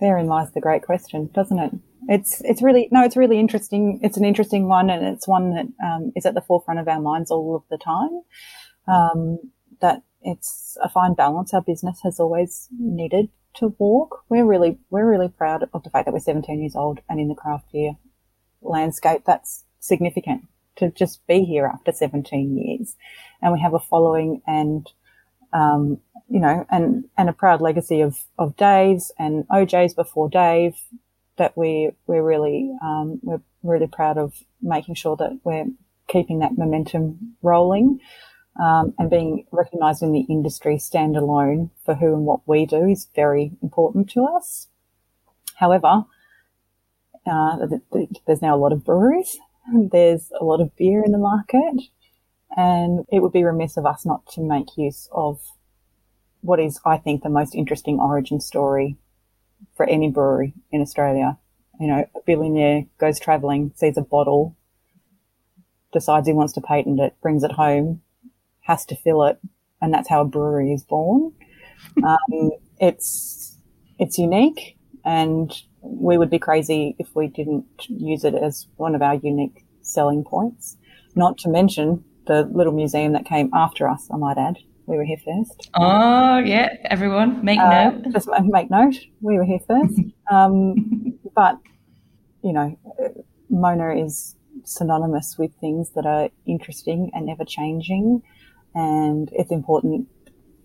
[0.00, 1.72] Therein lies the great question, doesn't it?
[2.08, 3.98] It's it's really no, it's really interesting.
[4.02, 7.00] It's an interesting one, and it's one that um, is at the forefront of our
[7.00, 8.20] minds all of the time.
[8.86, 9.38] Um,
[9.80, 14.24] that it's a fine balance our business has always needed to walk.
[14.28, 17.28] We're really we're really proud of the fact that we're 17 years old and in
[17.28, 17.96] the craft beer
[18.62, 19.22] landscape.
[19.26, 20.44] That's significant
[20.76, 22.96] to just be here after 17 years,
[23.42, 24.90] and we have a following and
[25.52, 30.74] um, you know, and, and a proud legacy of, of Dave's and OJ's before Dave
[31.38, 35.66] that we, we're really, um, we're really proud of making sure that we're
[36.08, 38.00] keeping that momentum rolling.
[38.58, 43.06] Um, and being recognised in the industry standalone for who and what we do is
[43.14, 44.68] very important to us.
[45.56, 46.04] However,
[47.26, 47.56] uh,
[48.26, 49.36] there's now a lot of breweries,
[49.72, 51.82] there's a lot of beer in the market,
[52.56, 55.40] and it would be remiss of us not to make use of
[56.40, 58.96] what is, I think, the most interesting origin story
[59.76, 61.38] for any brewery in Australia.
[61.80, 64.56] You know, a billionaire goes traveling, sees a bottle,
[65.92, 68.02] decides he wants to patent it, brings it home,
[68.60, 69.38] has to fill it,
[69.80, 71.32] and that's how a brewery is born.
[72.02, 73.56] Um, it's
[73.98, 75.52] it's unique, and
[75.88, 80.24] we would be crazy if we didn't use it as one of our unique selling
[80.24, 80.76] points.
[81.14, 84.58] Not to mention the little museum that came after us, I might add.
[84.86, 85.70] We were here first.
[85.74, 88.04] Oh, yeah, everyone, make uh, note.
[88.12, 88.96] Just make note.
[89.20, 90.00] We were here first.
[90.30, 91.58] um, but,
[92.42, 92.78] you know,
[93.50, 98.22] Mona is synonymous with things that are interesting and ever changing.
[98.74, 100.08] And it's important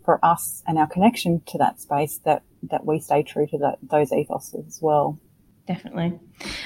[0.05, 3.77] for us and our connection to that space that, that we stay true to that,
[3.81, 5.19] those ethos as well
[5.67, 6.19] definitely.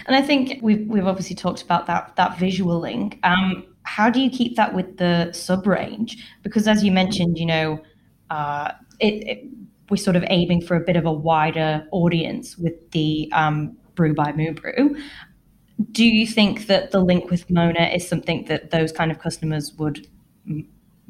[0.08, 3.19] And I think we've we've obviously talked about that that visual link.
[3.23, 6.17] Um, how do you keep that with the sub range?
[6.43, 7.79] Because as you mentioned, you know,
[8.29, 9.43] uh, it, it,
[9.89, 14.13] we're sort of aiming for a bit of a wider audience with the um, Brew
[14.15, 14.95] by Moo Brew.
[15.91, 19.73] Do you think that the link with Mona is something that those kind of customers
[19.77, 20.08] would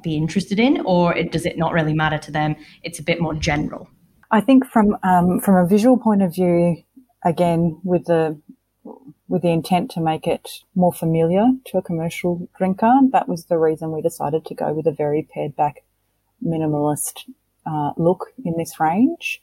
[0.04, 2.56] be interested in, or it, does it not really matter to them?
[2.84, 3.90] It's a bit more general.
[4.32, 6.84] I think from um, from a visual point of view,
[7.24, 8.40] again with the
[9.28, 12.94] with the intent to make it more familiar to a commercial drinker.
[13.12, 15.84] That was the reason we decided to go with a very pared back
[16.46, 17.30] minimalist
[17.66, 19.42] uh, look in this range.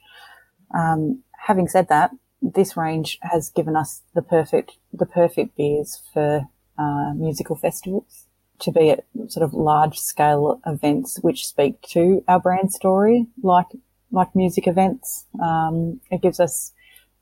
[0.73, 6.47] Um, having said that, this range has given us the perfect the perfect beers for
[6.77, 8.25] uh, musical festivals
[8.59, 13.67] to be at sort of large scale events which speak to our brand story, like
[14.13, 15.25] like music events.
[15.41, 16.71] Um, it gives us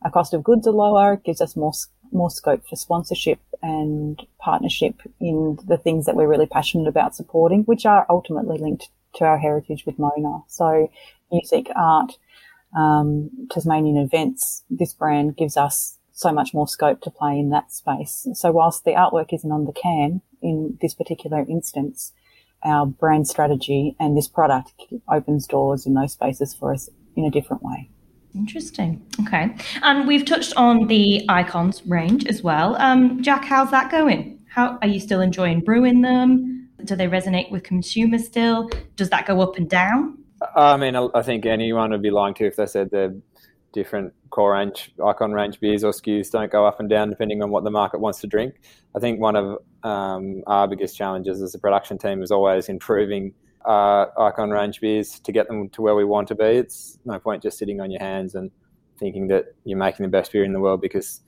[0.03, 1.73] our cost of goods are lower, it gives us more
[2.11, 7.63] more scope for sponsorship and partnership in the things that we're really passionate about supporting,
[7.63, 10.39] which are ultimately linked to our heritage with Mona.
[10.47, 10.91] So
[11.31, 12.17] music, art,
[12.75, 17.71] um, Tasmanian events, this brand gives us so much more scope to play in that
[17.71, 18.27] space.
[18.33, 22.11] So whilst the artwork isn't on the can in this particular instance,
[22.63, 24.73] our brand strategy and this product
[25.09, 27.89] opens doors in those spaces for us in a different way.
[28.35, 29.05] Interesting.
[29.21, 29.55] Okay.
[29.81, 32.75] And we've touched on the icons range as well.
[32.77, 34.39] Um, Jack, how's that going?
[34.47, 36.69] How are you still enjoying brewing them?
[36.85, 38.69] Do they resonate with consumers still?
[38.95, 40.17] Does that go up and down?
[40.55, 43.21] I mean, I think anyone would be lying to if they said the
[43.73, 47.49] different core range, icon range beers or SKUs don't go up and down depending on
[47.49, 48.61] what the market wants to drink.
[48.95, 53.33] I think one of um, our biggest challenges as a production team is always improving
[53.65, 56.45] uh, icon range beers to get them to where we want to be.
[56.45, 58.51] It's no point just sitting on your hands and
[58.99, 61.21] thinking that you're making the best beer in the world because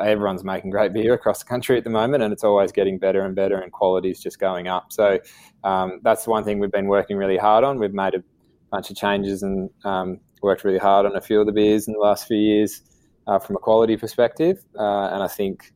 [0.00, 3.22] everyone's making great beer across the country at the moment and it's always getting better
[3.22, 4.92] and better and quality is just going up.
[4.92, 5.18] So
[5.64, 7.78] um, that's one thing we've been working really hard on.
[7.78, 8.22] We've made a
[8.70, 11.94] bunch of changes and um, worked really hard on a few of the beers in
[11.94, 12.82] the last few years
[13.26, 14.58] uh, from a quality perspective.
[14.78, 15.72] Uh, and I think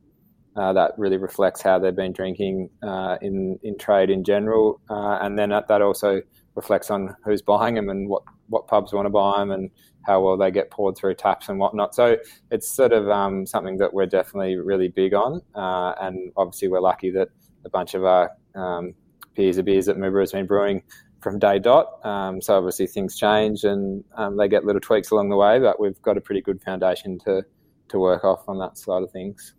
[0.55, 5.19] uh, that really reflects how they've been drinking uh, in in trade in general, uh,
[5.21, 6.21] and then that, that also
[6.55, 9.69] reflects on who's buying them and what what pubs want to buy them and
[10.05, 11.93] how well they get poured through taps and whatnot.
[11.93, 12.17] So
[12.49, 16.81] it's sort of um, something that we're definitely really big on, uh, and obviously we're
[16.81, 17.29] lucky that
[17.63, 18.95] a bunch of our um,
[19.35, 20.81] peers of beers that Brew has been brewing
[21.27, 22.05] from day dot.
[22.05, 25.77] Um, so obviously things change and um, they get little tweaks along the way, but
[25.77, 27.43] we've got a pretty good foundation to
[27.89, 29.53] to work off on that side of things.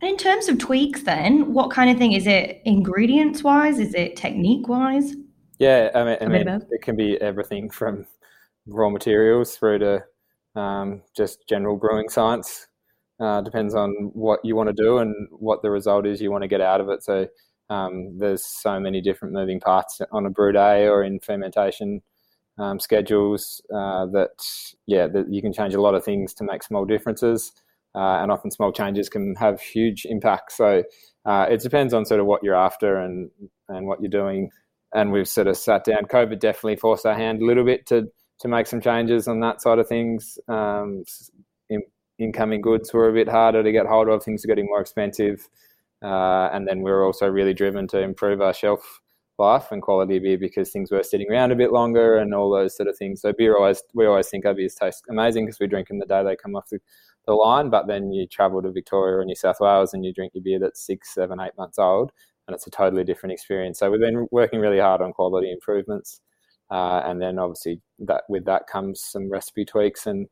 [0.00, 2.60] In terms of tweaks, then, what kind of thing is it?
[2.64, 5.14] Ingredients wise, is it technique wise?
[5.58, 8.06] Yeah, I mean, I mean it can be everything from
[8.66, 10.04] raw materials through to
[10.54, 12.68] um, just general brewing science.
[13.20, 16.42] Uh, depends on what you want to do and what the result is you want
[16.42, 17.02] to get out of it.
[17.02, 17.26] So
[17.70, 22.02] um, there's so many different moving parts on a brew day or in fermentation
[22.58, 24.30] um, schedules uh, that
[24.86, 27.52] yeah that you can change a lot of things to make small differences
[27.94, 30.56] uh, and often small changes can have huge impacts.
[30.56, 30.84] So
[31.24, 33.30] uh, it depends on sort of what you're after and
[33.68, 34.50] and what you're doing.
[34.94, 36.04] And we've sort of sat down.
[36.04, 38.08] COVID definitely forced our hand a little bit to
[38.40, 40.38] to make some changes on that side of things.
[40.48, 41.04] Um,
[41.68, 41.82] in,
[42.18, 44.22] incoming goods were a bit harder to get hold of.
[44.22, 45.48] Things are getting more expensive,
[46.02, 49.00] uh, and then we we're also really driven to improve our shelf
[49.38, 52.50] life and quality of beer because things were sitting around a bit longer and all
[52.50, 53.20] those sort of things.
[53.20, 56.06] So beer always we always think our beers taste amazing because we drink them the
[56.06, 56.80] day they come off the
[57.28, 60.32] the line, but then you travel to Victoria or New South Wales and you drink
[60.34, 62.10] your beer that's six, seven, eight months old,
[62.46, 63.78] and it's a totally different experience.
[63.78, 66.22] So we've been working really hard on quality improvements,
[66.70, 70.26] uh, and then obviously that with that comes some recipe tweaks and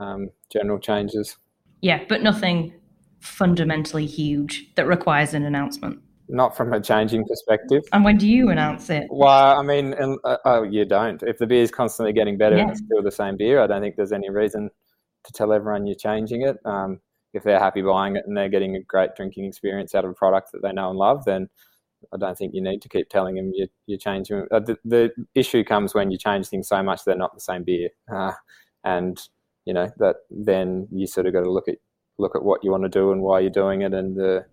[0.00, 1.38] um, general changes.
[1.82, 2.74] Yeah, but nothing
[3.20, 6.00] fundamentally huge that requires an announcement.
[6.28, 7.82] Not from a changing perspective.
[7.92, 9.08] And when do you announce it?
[9.10, 9.94] Well, I mean,
[10.24, 11.22] uh, oh, you don't.
[11.24, 12.62] If the beer is constantly getting better yeah.
[12.62, 14.70] and it's still the same beer, I don't think there's any reason
[15.24, 16.56] to tell everyone you're changing it.
[16.64, 17.00] Um,
[17.32, 20.14] if they're happy buying it and they're getting a great drinking experience out of a
[20.14, 21.48] product that they know and love, then
[22.12, 24.46] I don't think you need to keep telling them you, you're changing.
[24.50, 27.62] Uh, the, the, issue comes when you change things so much they're not the same
[27.62, 28.32] beer, uh,
[28.84, 29.20] and
[29.66, 31.76] you know that then you sort of got to look at
[32.20, 34.44] look at what you want to do and why you're doing it and the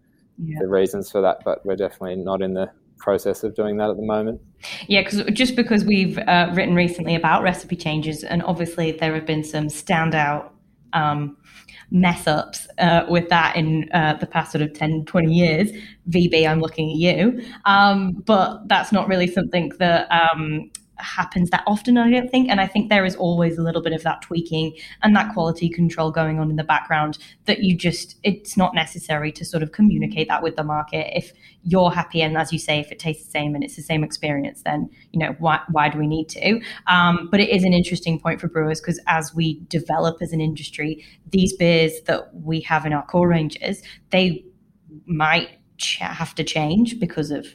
[0.44, 0.58] yeah.
[0.60, 1.42] the reasons for that.
[1.44, 4.42] But we're definitely not in the process of doing that at the moment.
[4.88, 9.26] Yeah, because just because we've uh, written recently about recipe changes, and obviously there have
[9.26, 10.50] been some standout
[10.94, 11.38] um,
[11.92, 15.72] mess ups uh, with that in uh, the past sort of 10, 20 years.
[16.10, 17.44] VB, I'm looking at you.
[17.66, 22.50] Um, but that's not really something that um, happens that often, I don't think.
[22.50, 25.70] And I think there is always a little bit of that tweaking and that quality
[25.70, 29.72] control going on in the background that you just, it's not necessary to sort of
[29.72, 31.16] communicate that with the market.
[31.16, 31.32] If
[31.64, 34.04] you're happy, and as you say, if it tastes the same and it's the same
[34.04, 36.62] experience, then, you know, why, why do we need to?
[36.88, 40.42] Um, but it is an interesting point for brewers because as we develop as an
[40.42, 43.82] industry, these beers that we have in our core ranges,
[44.12, 44.46] they
[45.06, 45.50] might
[46.00, 47.46] have to change because of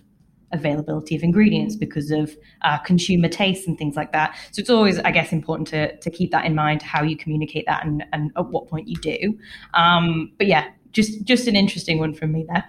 [0.53, 4.36] availability of ingredients because of uh, consumer tastes and things like that.
[4.53, 7.66] So it's always, I guess, important to, to keep that in mind, how you communicate
[7.66, 9.38] that and, and at what point you do.
[9.74, 12.64] Um, but yeah, just, just an interesting one from me there.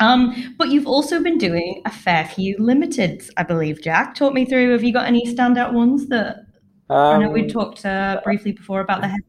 [0.00, 4.14] Um, but you've also been doing a fair few limiteds, I believe, Jack.
[4.14, 6.38] Talk me through, have you got any standout ones that
[6.90, 9.20] um, I know we um, talked uh, briefly before about the head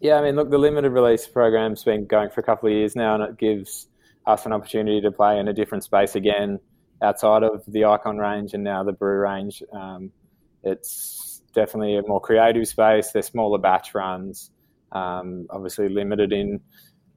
[0.00, 2.96] Yeah, I mean, look, the limited release program's been going for a couple of years
[2.96, 3.88] now, and it gives
[4.26, 6.58] us an opportunity to play in a different space again
[7.02, 9.62] outside of the Icon range and now the Brew range.
[9.72, 10.10] Um,
[10.62, 13.10] it's definitely a more creative space.
[13.12, 14.50] They're smaller batch runs,
[14.92, 16.60] um, obviously limited in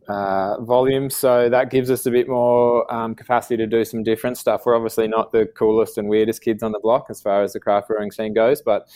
[0.08, 4.38] uh, volume, so that gives us a bit more um, capacity to do some different
[4.38, 4.66] stuff.
[4.66, 7.60] We're obviously not the coolest and weirdest kids on the block as far as the
[7.60, 8.88] craft brewing scene goes, but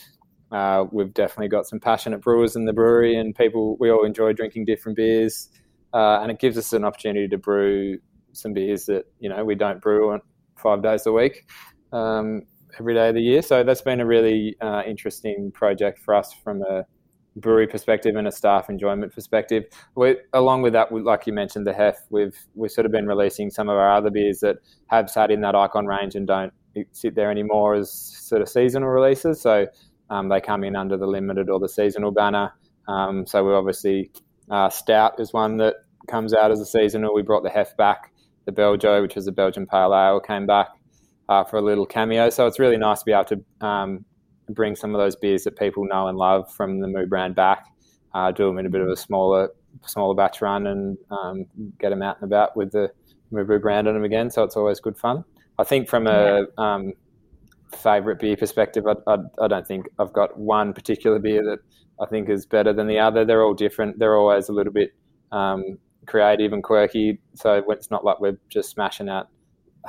[0.51, 4.33] uh, we've definitely got some passionate brewers in the brewery, and people we all enjoy
[4.33, 5.49] drinking different beers,
[5.93, 7.97] uh, and it gives us an opportunity to brew
[8.33, 10.13] some beers that you know we don't brew
[10.61, 11.45] five days a week,
[11.91, 12.43] um,
[12.79, 13.41] every day of the year.
[13.41, 16.85] So that's been a really uh, interesting project for us from a
[17.35, 19.63] brewery perspective and a staff enjoyment perspective.
[19.95, 23.49] We, along with that, like you mentioned, the Hef, we've we've sort of been releasing
[23.49, 24.57] some of our other beers that
[24.87, 26.53] have sat in that icon range and don't
[26.91, 29.41] sit there anymore as sort of seasonal releases.
[29.41, 29.67] So
[30.09, 32.53] um, they come in under the limited or the seasonal banner.
[32.87, 34.11] Um, so we obviously
[34.49, 35.75] uh, Stout is one that
[36.07, 37.13] comes out as a seasonal.
[37.13, 38.10] We brought the Hef back
[38.45, 40.69] the Belgio, which was a Belgian pale ale, came back
[41.29, 42.29] uh, for a little cameo.
[42.29, 44.05] So it's really nice to be able to um,
[44.49, 47.65] bring some of those beers that people know and love from the Moo brand back,
[48.13, 49.49] uh, do them in a bit of a smaller
[49.85, 51.45] smaller batch run, and um,
[51.79, 52.91] get them out and about with the
[53.31, 54.29] Moo brand on them again.
[54.29, 55.23] So it's always good fun.
[55.57, 56.93] I think from a um,
[57.75, 61.59] favorite beer perspective, I, I, I, don't think I've got one particular beer that
[62.01, 63.25] I think is better than the other.
[63.25, 63.99] They're all different.
[63.99, 64.93] They're always a little bit
[65.31, 65.77] um,
[66.07, 67.19] creative and quirky.
[67.35, 69.27] So it's not like we're just smashing out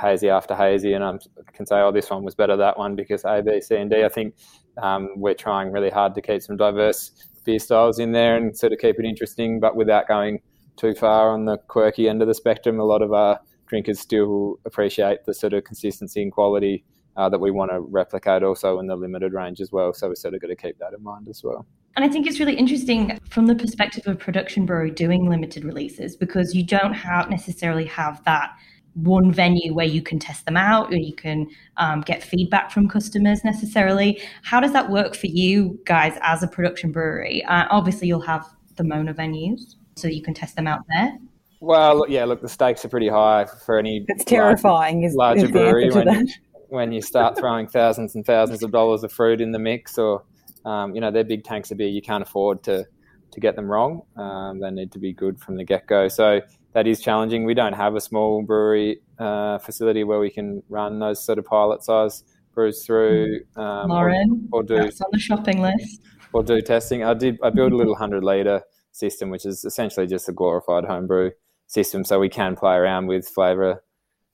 [0.01, 1.19] hazy after hazy, and I
[1.53, 4.05] can say, oh, this one was better that one because A, B, C, and D.
[4.05, 4.35] I think
[4.83, 7.11] um, we're trying really hard to keep some diverse
[7.45, 10.41] beer styles in there and sort of keep it interesting, but without going
[10.77, 12.81] too far on the quirky end of the spectrum.
[12.81, 16.85] A lot of our drinkers still appreciate the sort of consistency and quality
[17.17, 19.93] uh, that we want to replicate also in the limited range as well.
[19.93, 21.67] So we sort of got to keep that in mind as well.
[21.97, 26.17] And I think it's really interesting from the perspective of production brewery doing limited releases
[26.17, 28.51] because you don't have necessarily have that
[28.95, 32.89] one venue where you can test them out or you can um, get feedback from
[32.89, 34.23] customers necessarily.
[34.43, 37.45] How does that work for you guys as a production brewery?
[37.45, 41.19] Uh, obviously, you'll have the Mona venues so you can test them out there.
[41.61, 44.05] Well, yeah, look, the stakes are pretty high for any.
[44.09, 45.03] It's terrifying.
[45.03, 46.27] Large, is, larger is brewery when, that.
[46.69, 50.25] when you start throwing thousands and thousands of dollars of fruit in the mix, or
[50.65, 51.89] um, you know, they're big tanks of beer.
[51.89, 52.87] You can't afford to
[53.33, 54.03] to get them wrong.
[54.17, 56.09] Um, they need to be good from the get go.
[56.09, 56.41] So
[56.75, 57.45] that is challenging.
[57.45, 61.47] We don't have a small brewery uh, facility where we can run those sort of
[61.47, 63.41] pilot size brews through.
[63.57, 66.03] Um, Lauren, or, or do that's on the shopping list.
[66.33, 67.05] Or do testing.
[67.05, 67.39] I did.
[67.43, 71.31] I built a little hundred liter system, which is essentially just a glorified homebrew
[71.67, 73.83] system, so we can play around with flavor,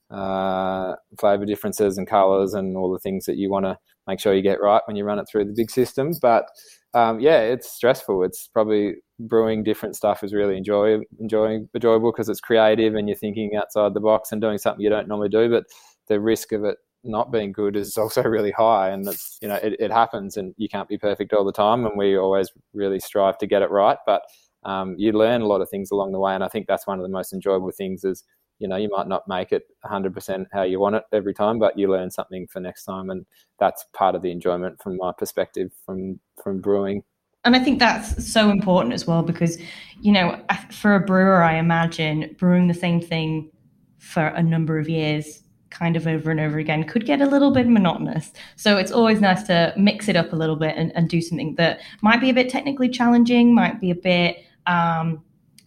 [0.09, 3.77] uh, flavor differences and colors and all the things that you want to
[4.09, 6.11] make sure you get right when you run it through the big system.
[6.21, 6.45] But
[6.93, 8.23] um, yeah, it's stressful.
[8.23, 13.55] It's probably brewing different stuff is really enjoy, enjoyable because it's creative and you're thinking
[13.55, 15.49] outside the box and doing something you don't normally do.
[15.49, 15.65] But
[16.07, 19.05] the risk of it not being good is also really high, and
[19.41, 22.17] you know it, it happens, and you can't be perfect all the time, and we
[22.17, 23.97] always really strive to get it right.
[24.05, 24.23] But
[24.63, 26.99] um, you learn a lot of things along the way, and I think that's one
[26.99, 28.23] of the most enjoyable things is
[28.59, 31.77] you know you might not make it 100% how you want it every time but
[31.77, 33.25] you learn something for next time and
[33.59, 37.03] that's part of the enjoyment from my perspective from from brewing.
[37.45, 39.57] And i think that's so important as well because
[40.01, 40.39] you know
[40.71, 43.49] for a brewer i imagine brewing the same thing
[43.97, 47.51] for a number of years kind of over and over again could get a little
[47.51, 48.31] bit monotonous.
[48.55, 51.55] So it's always nice to mix it up a little bit and, and do something
[51.55, 55.23] that might be a bit technically challenging might be a bit um,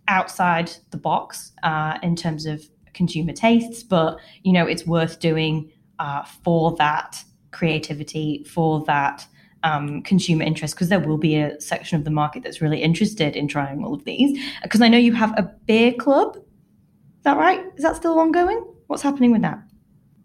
[0.09, 2.65] outside the box uh, in terms of
[2.95, 7.23] consumer tastes, but you know it's worth doing uh, for that
[7.53, 9.27] creativity, for that
[9.63, 13.37] um, consumer interest, because there will be a section of the market that's really interested
[13.37, 14.39] in trying all of these.
[14.63, 16.37] Because I know you have a beer club.
[16.37, 17.65] Is that right?
[17.77, 18.67] Is that still ongoing?
[18.89, 19.63] What's happening with that?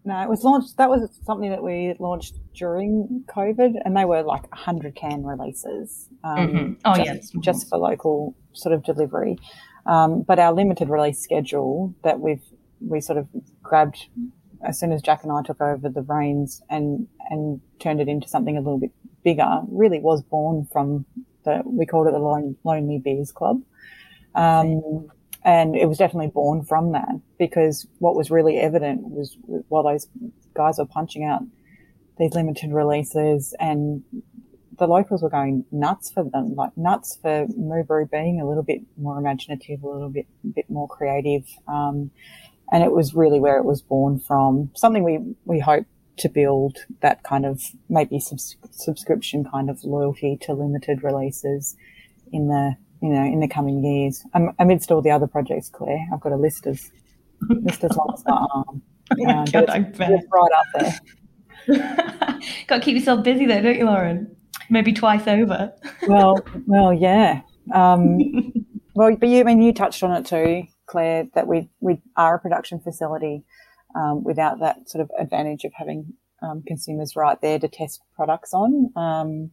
[0.03, 0.77] No, it was launched.
[0.77, 6.07] That was something that we launched during COVID, and they were like hundred can releases.
[6.23, 6.73] Um, mm-hmm.
[6.85, 9.37] Oh just, yes, just for local sort of delivery.
[9.85, 12.43] Um, but our limited release schedule that we've
[12.79, 13.27] we sort of
[13.63, 14.07] grabbed
[14.65, 18.27] as soon as Jack and I took over the reins and and turned it into
[18.27, 18.91] something a little bit
[19.23, 19.61] bigger.
[19.69, 21.05] Really was born from
[21.43, 23.61] the we called it the Lone, Lonely Beers Club,
[24.35, 25.09] um,
[25.43, 30.07] and it was definitely born from that because what was really evident was while those
[30.53, 31.41] guys were punching out
[32.17, 34.03] these limited releases and
[34.77, 38.81] the locals were going nuts for them, like nuts for Moo being a little bit
[38.97, 41.45] more imaginative, a little bit, bit more creative.
[41.67, 42.11] Um,
[42.71, 44.71] and it was really where it was born from.
[44.75, 45.85] Something we we hope
[46.17, 51.75] to build that kind of maybe subs- subscription kind of loyalty to limited releases
[52.33, 54.23] in the you know in the coming years.
[54.33, 56.91] Um, amidst all the other projects, Claire, I've got a list as
[57.49, 58.81] list as long as my arm.
[59.51, 60.99] God, it's right up there.
[62.67, 64.35] got to keep yourself busy though, don't you, Lauren?
[64.69, 65.73] Maybe twice over.
[66.07, 67.41] well, well, yeah.
[67.73, 68.17] Um,
[68.95, 70.63] well, but you I mean you touched on it too.
[70.87, 73.43] Claire, that we, we are a production facility
[73.95, 78.53] um, without that sort of advantage of having um, consumers right there to test products
[78.53, 78.91] on.
[78.95, 79.51] Um,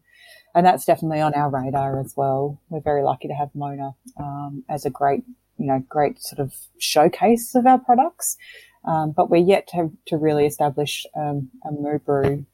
[0.55, 2.61] and that's definitely on our radar as well.
[2.69, 5.25] We're very lucky to have Mona um, as a great,
[5.59, 8.37] you know, great sort of showcase of our products.
[8.85, 12.45] Um, but we're yet to, to really establish um, a Moo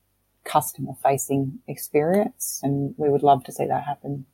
[0.44, 2.60] customer facing experience.
[2.62, 4.26] And we would love to see that happen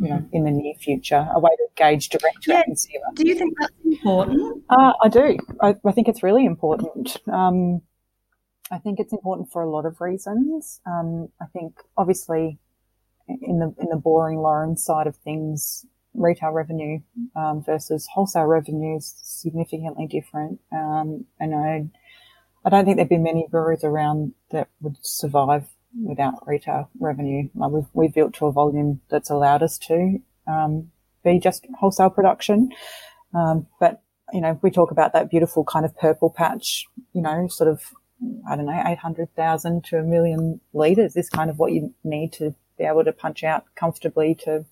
[0.00, 2.62] you know, in the near future, a way to engage direct to yeah.
[2.62, 3.04] consumer.
[3.14, 4.64] Do you think that's important?
[4.70, 5.38] Uh, I do.
[5.60, 7.16] I, I, think it's really important.
[7.30, 7.82] Um,
[8.70, 10.80] I think it's important for a lot of reasons.
[10.86, 12.58] Um, I think obviously
[13.28, 17.00] in the in the boring Lauren side of things, retail revenue
[17.36, 20.60] um, versus wholesale revenue is significantly different.
[20.72, 21.86] Um, and I,
[22.64, 25.68] I don't think there'd be many breweries around that would survive
[26.00, 27.48] without retail revenue.
[27.54, 30.90] Like we've, we've built to a volume that's allowed us to um,
[31.24, 32.70] be just wholesale production.
[33.34, 34.02] Um, but,
[34.32, 37.82] you know, we talk about that beautiful kind of purple patch, you know, sort of,
[38.48, 42.54] I don't know, 800,000 to a million litres is kind of what you need to
[42.78, 44.64] be able to punch out comfortably to,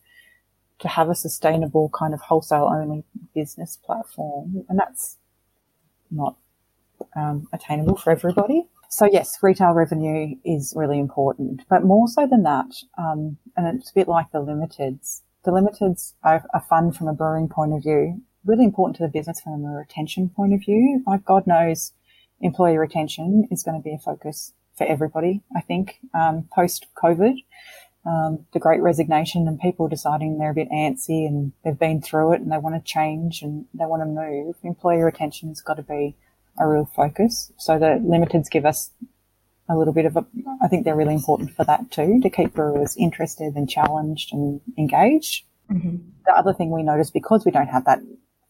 [0.80, 4.64] to have a sustainable kind of wholesale only business platform.
[4.68, 5.18] And that's
[6.10, 6.36] not
[7.16, 8.66] um, attainable for everybody.
[8.90, 13.90] So yes, retail revenue is really important, but more so than that, um, and it's
[13.90, 15.20] a bit like the limiteds.
[15.44, 19.08] The limiteds are, are fun from a brewing point of view, really important to the
[19.08, 21.02] business from a retention point of view.
[21.06, 21.92] Like God knows,
[22.40, 27.34] employee retention is going to be a focus for everybody, I think, um, post COVID.
[28.06, 32.32] Um, the great resignation and people deciding they're a bit antsy and they've been through
[32.32, 34.56] it and they want to change and they want to move.
[34.62, 36.16] Employee retention has got to be
[36.58, 37.52] a real focus.
[37.58, 38.90] So the limiteds give us
[39.68, 40.26] a little bit of a,
[40.62, 44.60] I think they're really important for that too, to keep brewers interested and challenged and
[44.78, 45.44] engaged.
[45.70, 45.96] Mm-hmm.
[46.26, 48.00] The other thing we notice because we don't have that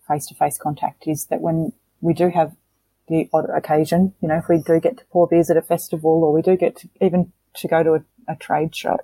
[0.06, 2.54] face to face contact is that when we do have
[3.08, 6.22] the odd occasion, you know, if we do get to pour beers at a festival
[6.24, 8.98] or we do get to even to go to a, a trade show,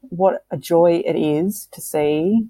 [0.00, 2.46] what a joy it is to see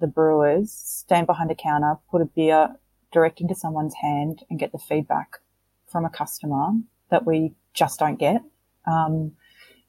[0.00, 2.76] the brewers stand behind a counter, put a beer
[3.12, 5.38] direct into someone's hand and get the feedback
[5.86, 6.72] from a customer
[7.10, 8.42] that we just don't get.
[8.86, 9.32] Um,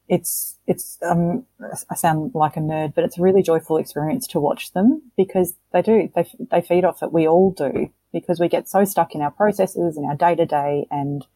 [0.08, 1.46] it's, it's, um,
[1.90, 5.54] I sound like a nerd, but it's a really joyful experience to watch them because
[5.72, 7.12] they do, they, they feed off it.
[7.12, 10.46] We all do because we get so stuck in our processes and our day to
[10.46, 11.26] day and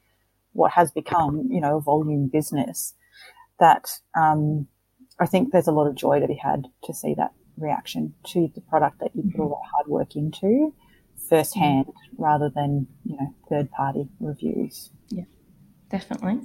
[0.53, 2.95] what has become, you know, a volume business
[3.59, 4.69] that, um,
[5.19, 8.51] I think there's a lot of joy to be had to see that reaction to
[8.55, 10.75] the product that you put a lot of hard work into
[11.29, 11.87] firsthand
[12.17, 14.91] rather than, you know, third party reviews.
[15.11, 15.25] Yeah,
[15.91, 16.39] definitely.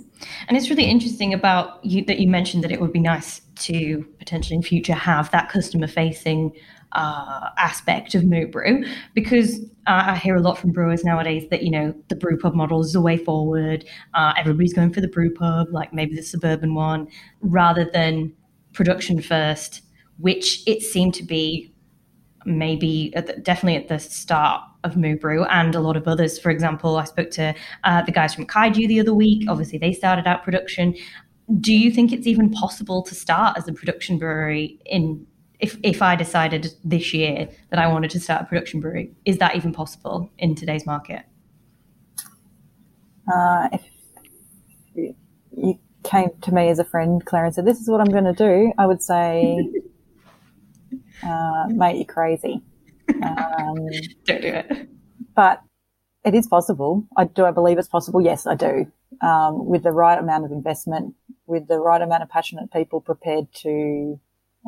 [0.47, 4.05] And it's really interesting about you that you mentioned that it would be nice to
[4.19, 6.51] potentially in future have that customer facing
[6.91, 11.61] uh, aspect of Moo Brew because uh, I hear a lot from brewers nowadays that
[11.63, 13.85] you know the brew pub model is the way forward.
[14.13, 17.07] Uh, everybody's going for the brew pub, like maybe the suburban one,
[17.41, 18.33] rather than
[18.73, 19.81] production first,
[20.17, 21.71] which it seemed to be
[22.45, 26.39] maybe at the, definitely at the start of Moo Brew and a lot of others.
[26.39, 29.49] For example, I spoke to uh, the guys from Kaiju the other week.
[29.49, 30.95] Obviously, they started out production.
[31.59, 35.25] Do you think it's even possible to start as a production brewery in
[35.59, 39.11] if if I decided this year that I wanted to start a production brewery?
[39.25, 41.23] Is that even possible in today's market?
[43.31, 43.81] Uh, if
[44.95, 48.25] you came to me as a friend, Claire, and said, "This is what I'm going
[48.25, 49.57] to do," I would say,
[51.23, 52.61] uh, "Mate, you're crazy."
[53.09, 53.75] Um,
[54.25, 54.89] Don't do it.
[55.35, 55.61] But
[56.23, 57.07] it is possible.
[57.17, 57.45] I do.
[57.45, 58.21] I believe it's possible.
[58.21, 58.91] Yes, I do.
[59.21, 63.47] Um, with the right amount of investment, with the right amount of passionate people prepared
[63.61, 64.19] to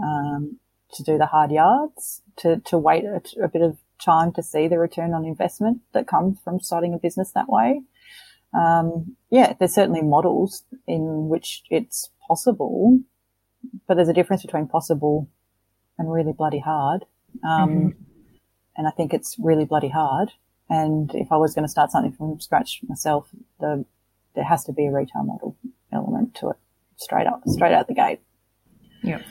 [0.01, 0.59] um,
[0.93, 4.67] to do the hard yards, to to wait a, a bit of time to see
[4.67, 7.81] the return on investment that comes from starting a business that way
[8.53, 12.99] um, yeah, there's certainly models in which it's possible,
[13.87, 15.29] but there's a difference between possible
[15.97, 17.05] and really bloody hard.
[17.43, 18.03] Um, mm-hmm.
[18.77, 20.31] And I think it's really bloody hard.
[20.69, 23.85] And if I was going to start something from scratch myself, the,
[24.35, 25.55] there has to be a retail model
[25.91, 26.57] element to it
[26.97, 28.19] straight up, straight out the gate.
[29.03, 29.21] Yeah.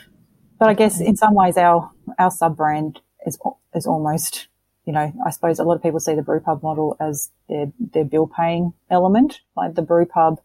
[0.59, 3.37] But I guess in some ways our, our sub brand is,
[3.73, 4.47] is almost
[4.87, 7.73] you know, I suppose a lot of people see the brew pub model as their,
[7.77, 9.41] their bill paying element.
[9.55, 10.39] Like the brew pub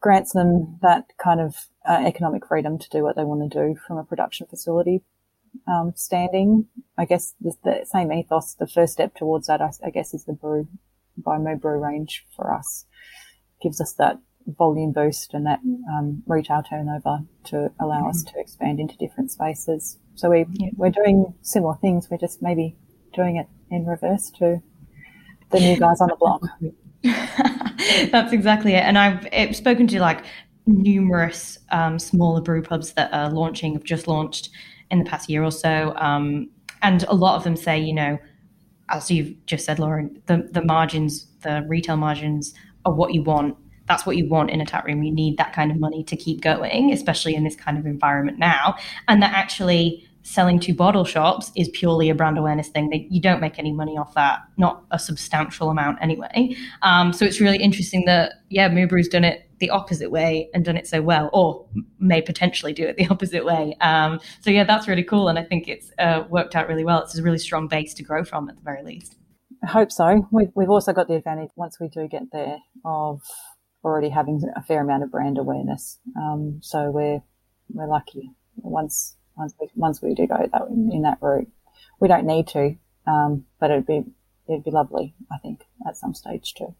[0.00, 3.74] grants them that kind of uh, economic freedom to do what they want to do
[3.74, 5.02] from a production facility
[5.66, 6.66] um, standing.
[6.98, 10.24] I guess the, the, same ethos, the first step towards that, I, I guess, is
[10.24, 10.68] the brew
[11.16, 12.86] by Moo Brew range for us.
[13.62, 18.08] Gives us that volume boost and that um, retail turnover to allow mm-hmm.
[18.08, 19.98] us to expand into different spaces.
[20.14, 20.70] So we, yeah.
[20.76, 22.08] we're doing similar things.
[22.10, 22.76] We're just maybe
[23.14, 24.62] doing it in reverse to
[25.50, 26.42] the new guys on the block.
[28.10, 28.82] That's exactly it.
[28.84, 30.24] And I've spoken to like
[30.66, 34.50] numerous um, smaller brew pubs that are launching, have just launched
[34.90, 35.94] in the past year or so.
[35.96, 36.50] Um,
[36.82, 38.18] and a lot of them say, you know,
[38.90, 42.54] as you've just said, Lauren, the, the margins, the retail margins
[42.84, 43.56] are what you want.
[43.86, 45.02] That's what you want in a tap room.
[45.02, 48.38] You need that kind of money to keep going, especially in this kind of environment
[48.38, 48.76] now.
[49.08, 52.88] And that actually selling to bottle shops is purely a brand awareness thing.
[52.88, 56.56] They, you don't make any money off that, not a substantial amount anyway.
[56.80, 60.76] Um, so it's really interesting that, yeah, Brew's done it the opposite way and done
[60.76, 61.66] it so well, or
[61.98, 63.74] may potentially do it the opposite way.
[63.80, 65.28] Um, so yeah, that's really cool.
[65.28, 67.02] And I think it's uh, worked out really well.
[67.02, 69.16] It's a really strong base to grow from at the very least.
[69.62, 70.28] I hope so.
[70.30, 73.22] We've, we've also got the advantage once we do get there of
[73.82, 75.98] already having a fair amount of brand awareness.
[76.16, 77.22] Um, so we're,
[77.70, 81.48] we're lucky once once we once we do go that in that route.
[82.00, 84.04] We don't need to, um, but it'd be
[84.48, 86.74] it'd be lovely, I think, at some stage too.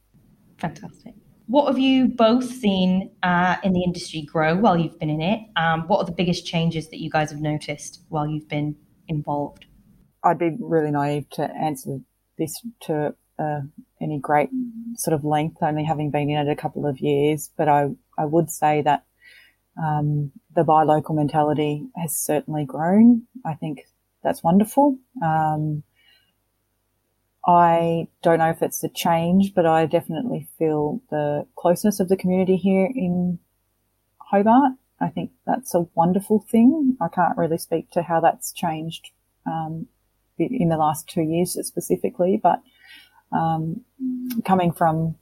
[0.59, 1.14] Fantastic.
[1.47, 5.40] What have you both seen uh, in the industry grow while you've been in it?
[5.57, 8.76] Um, what are the biggest changes that you guys have noticed while you've been
[9.09, 9.66] involved?
[10.22, 11.99] I'd be really naive to answer
[12.38, 13.61] this to uh,
[14.01, 14.49] any great
[14.97, 17.51] sort of length, only having been in it a couple of years.
[17.59, 19.05] But I, I would say that
[19.76, 23.24] um, the buy local mentality has certainly grown.
[23.45, 23.82] I think
[24.22, 24.99] that's wonderful.
[25.22, 25.82] Um,
[27.47, 32.16] I don't know if it's a change, but I definitely feel the closeness of the
[32.16, 33.38] community here in
[34.18, 34.72] Hobart.
[35.01, 36.97] I think that's a wonderful thing.
[37.01, 39.11] I can't really speak to how that's changed
[39.47, 39.86] um,
[40.38, 42.62] in the last two years specifically, but
[43.30, 43.82] um,
[44.45, 45.16] coming from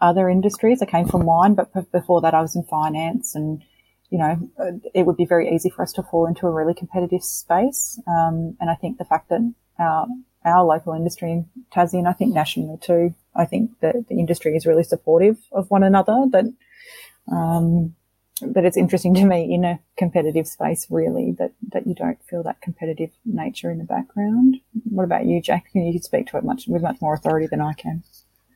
[0.00, 3.62] other industries, I came from wine, but before that I was in finance and
[4.10, 7.24] you know, it would be very easy for us to fall into a really competitive
[7.24, 8.00] space.
[8.06, 10.06] Um, and I think the fact that our,
[10.46, 14.56] our local industry in Tassie and I think nationally too, I think that the industry
[14.56, 16.44] is really supportive of one another, that,
[17.30, 17.94] um,
[18.40, 22.42] but it's interesting to me in a competitive space, really, that, that you don't feel
[22.44, 24.56] that competitive nature in the background.
[24.84, 25.72] What about you, Jack?
[25.72, 28.02] Can you can speak to it much with much more authority than I can.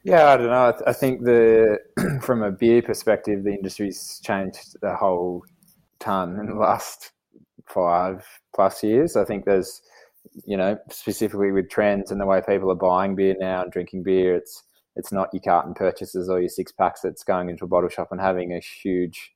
[0.04, 0.68] Yeah, I don't know.
[0.68, 1.78] I, th- I think the
[2.22, 5.44] from a beer perspective, the industry's changed a whole
[5.98, 7.12] ton in the last
[7.66, 9.16] five plus years.
[9.16, 9.82] I think there's,
[10.44, 14.02] you know, specifically with trends and the way people are buying beer now and drinking
[14.02, 14.62] beer, it's
[14.96, 18.08] it's not your carton purchases or your six packs that's going into a bottle shop
[18.10, 19.32] and having a huge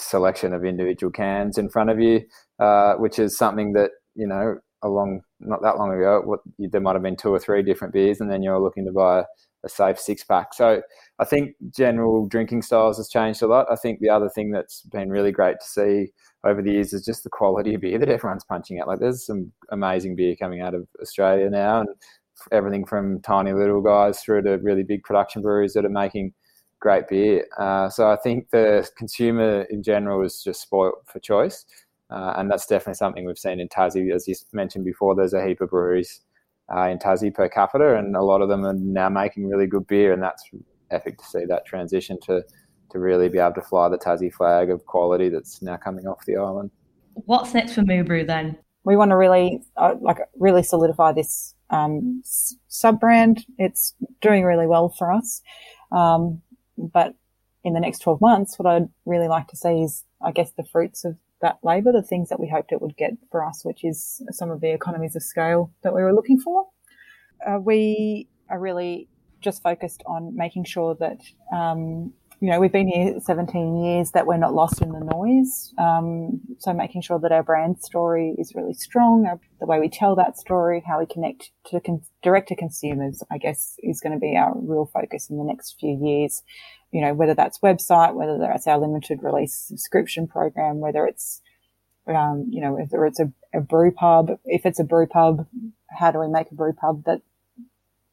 [0.00, 2.20] selection of individual cans in front of you,
[2.58, 6.94] uh, which is something that you know along not that long ago, what there might
[6.94, 9.24] have been two or three different beers, and then you're looking to buy
[9.64, 10.54] a safe six pack.
[10.54, 10.82] So
[11.18, 13.66] I think general drinking styles has changed a lot.
[13.70, 16.12] I think the other thing that's been really great to see
[16.44, 18.88] over the years is just the quality of beer that everyone's punching out.
[18.88, 21.88] Like there's some amazing beer coming out of Australia now, and
[22.50, 26.32] everything from tiny little guys through to really big production breweries that are making
[26.80, 27.46] great beer.
[27.58, 31.64] Uh, so I think the consumer in general is just spoilt for choice.
[32.10, 34.12] Uh, and that's definitely something we've seen in Tassie.
[34.12, 36.20] As you mentioned before, there's a heap of breweries
[36.74, 39.86] uh, in Tassie per capita, and a lot of them are now making really good
[39.86, 40.48] beer, and that's
[40.90, 42.42] epic to see that transition to
[42.90, 46.26] to really be able to fly the Tassie flag of quality that's now coming off
[46.26, 46.70] the island.
[47.14, 48.58] What's next for Moo Brew then?
[48.84, 53.46] We want to really uh, like really solidify this um, sub brand.
[53.56, 55.40] It's doing really well for us,
[55.90, 56.42] um,
[56.76, 57.14] but
[57.64, 60.64] in the next 12 months, what I'd really like to see is, I guess, the
[60.64, 63.84] fruits of that labour, the things that we hoped it would get for us, which
[63.84, 66.66] is some of the economies of scale that we were looking for.
[67.46, 69.08] Uh, we are really
[69.40, 71.18] just focused on making sure that,
[71.52, 75.74] um, you know, we've been here 17 years, that we're not lost in the noise.
[75.78, 79.88] Um, so making sure that our brand story is really strong, our, the way we
[79.88, 84.12] tell that story, how we connect to con- direct to consumers, I guess, is going
[84.12, 86.42] to be our real focus in the next few years
[86.92, 91.40] you know, whether that's website, whether that's our limited release subscription program, whether it's,
[92.06, 95.46] um, you know, whether it's a, a brew pub, if it's a brew pub,
[95.90, 97.22] how do we make a brew pub that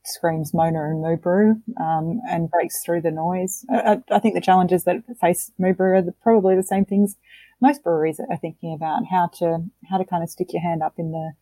[0.06, 3.66] screams Mona and Moo Brew, um, and breaks through the noise.
[3.70, 7.16] I, I, think the challenges that face Moo Brew are the, probably the same things
[7.62, 10.94] most breweries are thinking about how to, how to kind of stick your hand up
[10.98, 11.34] in the,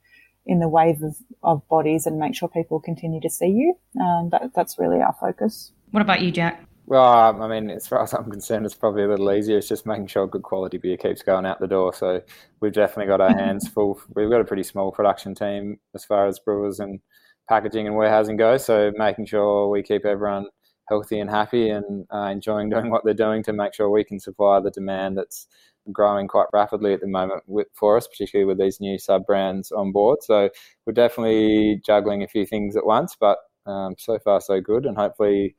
[0.45, 3.75] in the wave of, of bodies and make sure people continue to see you.
[4.01, 5.71] Um, that, that's really our focus.
[5.91, 6.63] What about you, Jack?
[6.87, 7.03] Well,
[7.41, 9.57] I mean, as far as I'm concerned, it's probably a little easier.
[9.57, 11.93] It's just making sure good quality beer keeps going out the door.
[11.93, 12.21] So
[12.61, 13.99] we've definitely got our hands full.
[14.15, 17.01] We've got a pretty small production team as far as brewers and
[17.49, 18.55] packaging and warehousing go.
[18.55, 20.45] So making sure we keep everyone
[20.87, 24.19] healthy and happy and uh, enjoying doing what they're doing to make sure we can
[24.19, 25.47] supply the demand that's
[25.91, 29.73] growing quite rapidly at the moment with, for us, particularly with these new sub brands
[29.73, 30.19] on board.
[30.21, 30.49] So
[30.85, 34.97] we're definitely juggling a few things at once, but um, so far so good, and
[34.97, 35.57] hopefully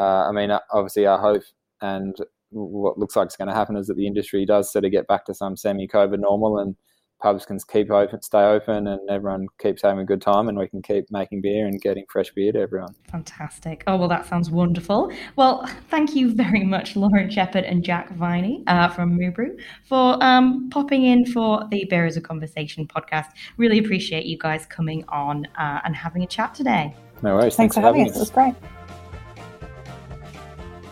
[0.00, 1.42] I mean, uh, obviously, our hope
[1.80, 2.16] and
[2.50, 5.06] what looks like is going to happen is that the industry does sort of get
[5.06, 6.76] back to some semi-COVID normal, and
[7.22, 10.68] pubs can keep open, stay open, and everyone keeps having a good time, and we
[10.68, 12.94] can keep making beer and getting fresh beer to everyone.
[13.10, 13.84] Fantastic!
[13.86, 15.10] Oh well, that sounds wonderful.
[15.36, 20.22] Well, thank you very much, Lauren Sheppard and Jack Viney uh, from Moo Brew for
[20.22, 23.28] um, popping in for the Beer is a Conversation podcast.
[23.56, 26.94] Really appreciate you guys coming on uh, and having a chat today.
[27.22, 27.56] No worries.
[27.56, 28.10] Thanks, Thanks for having us.
[28.10, 28.16] us.
[28.16, 28.54] It was great.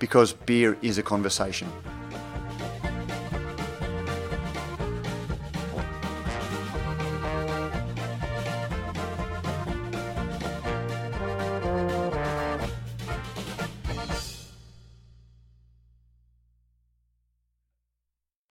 [0.00, 1.68] because beer is a conversation.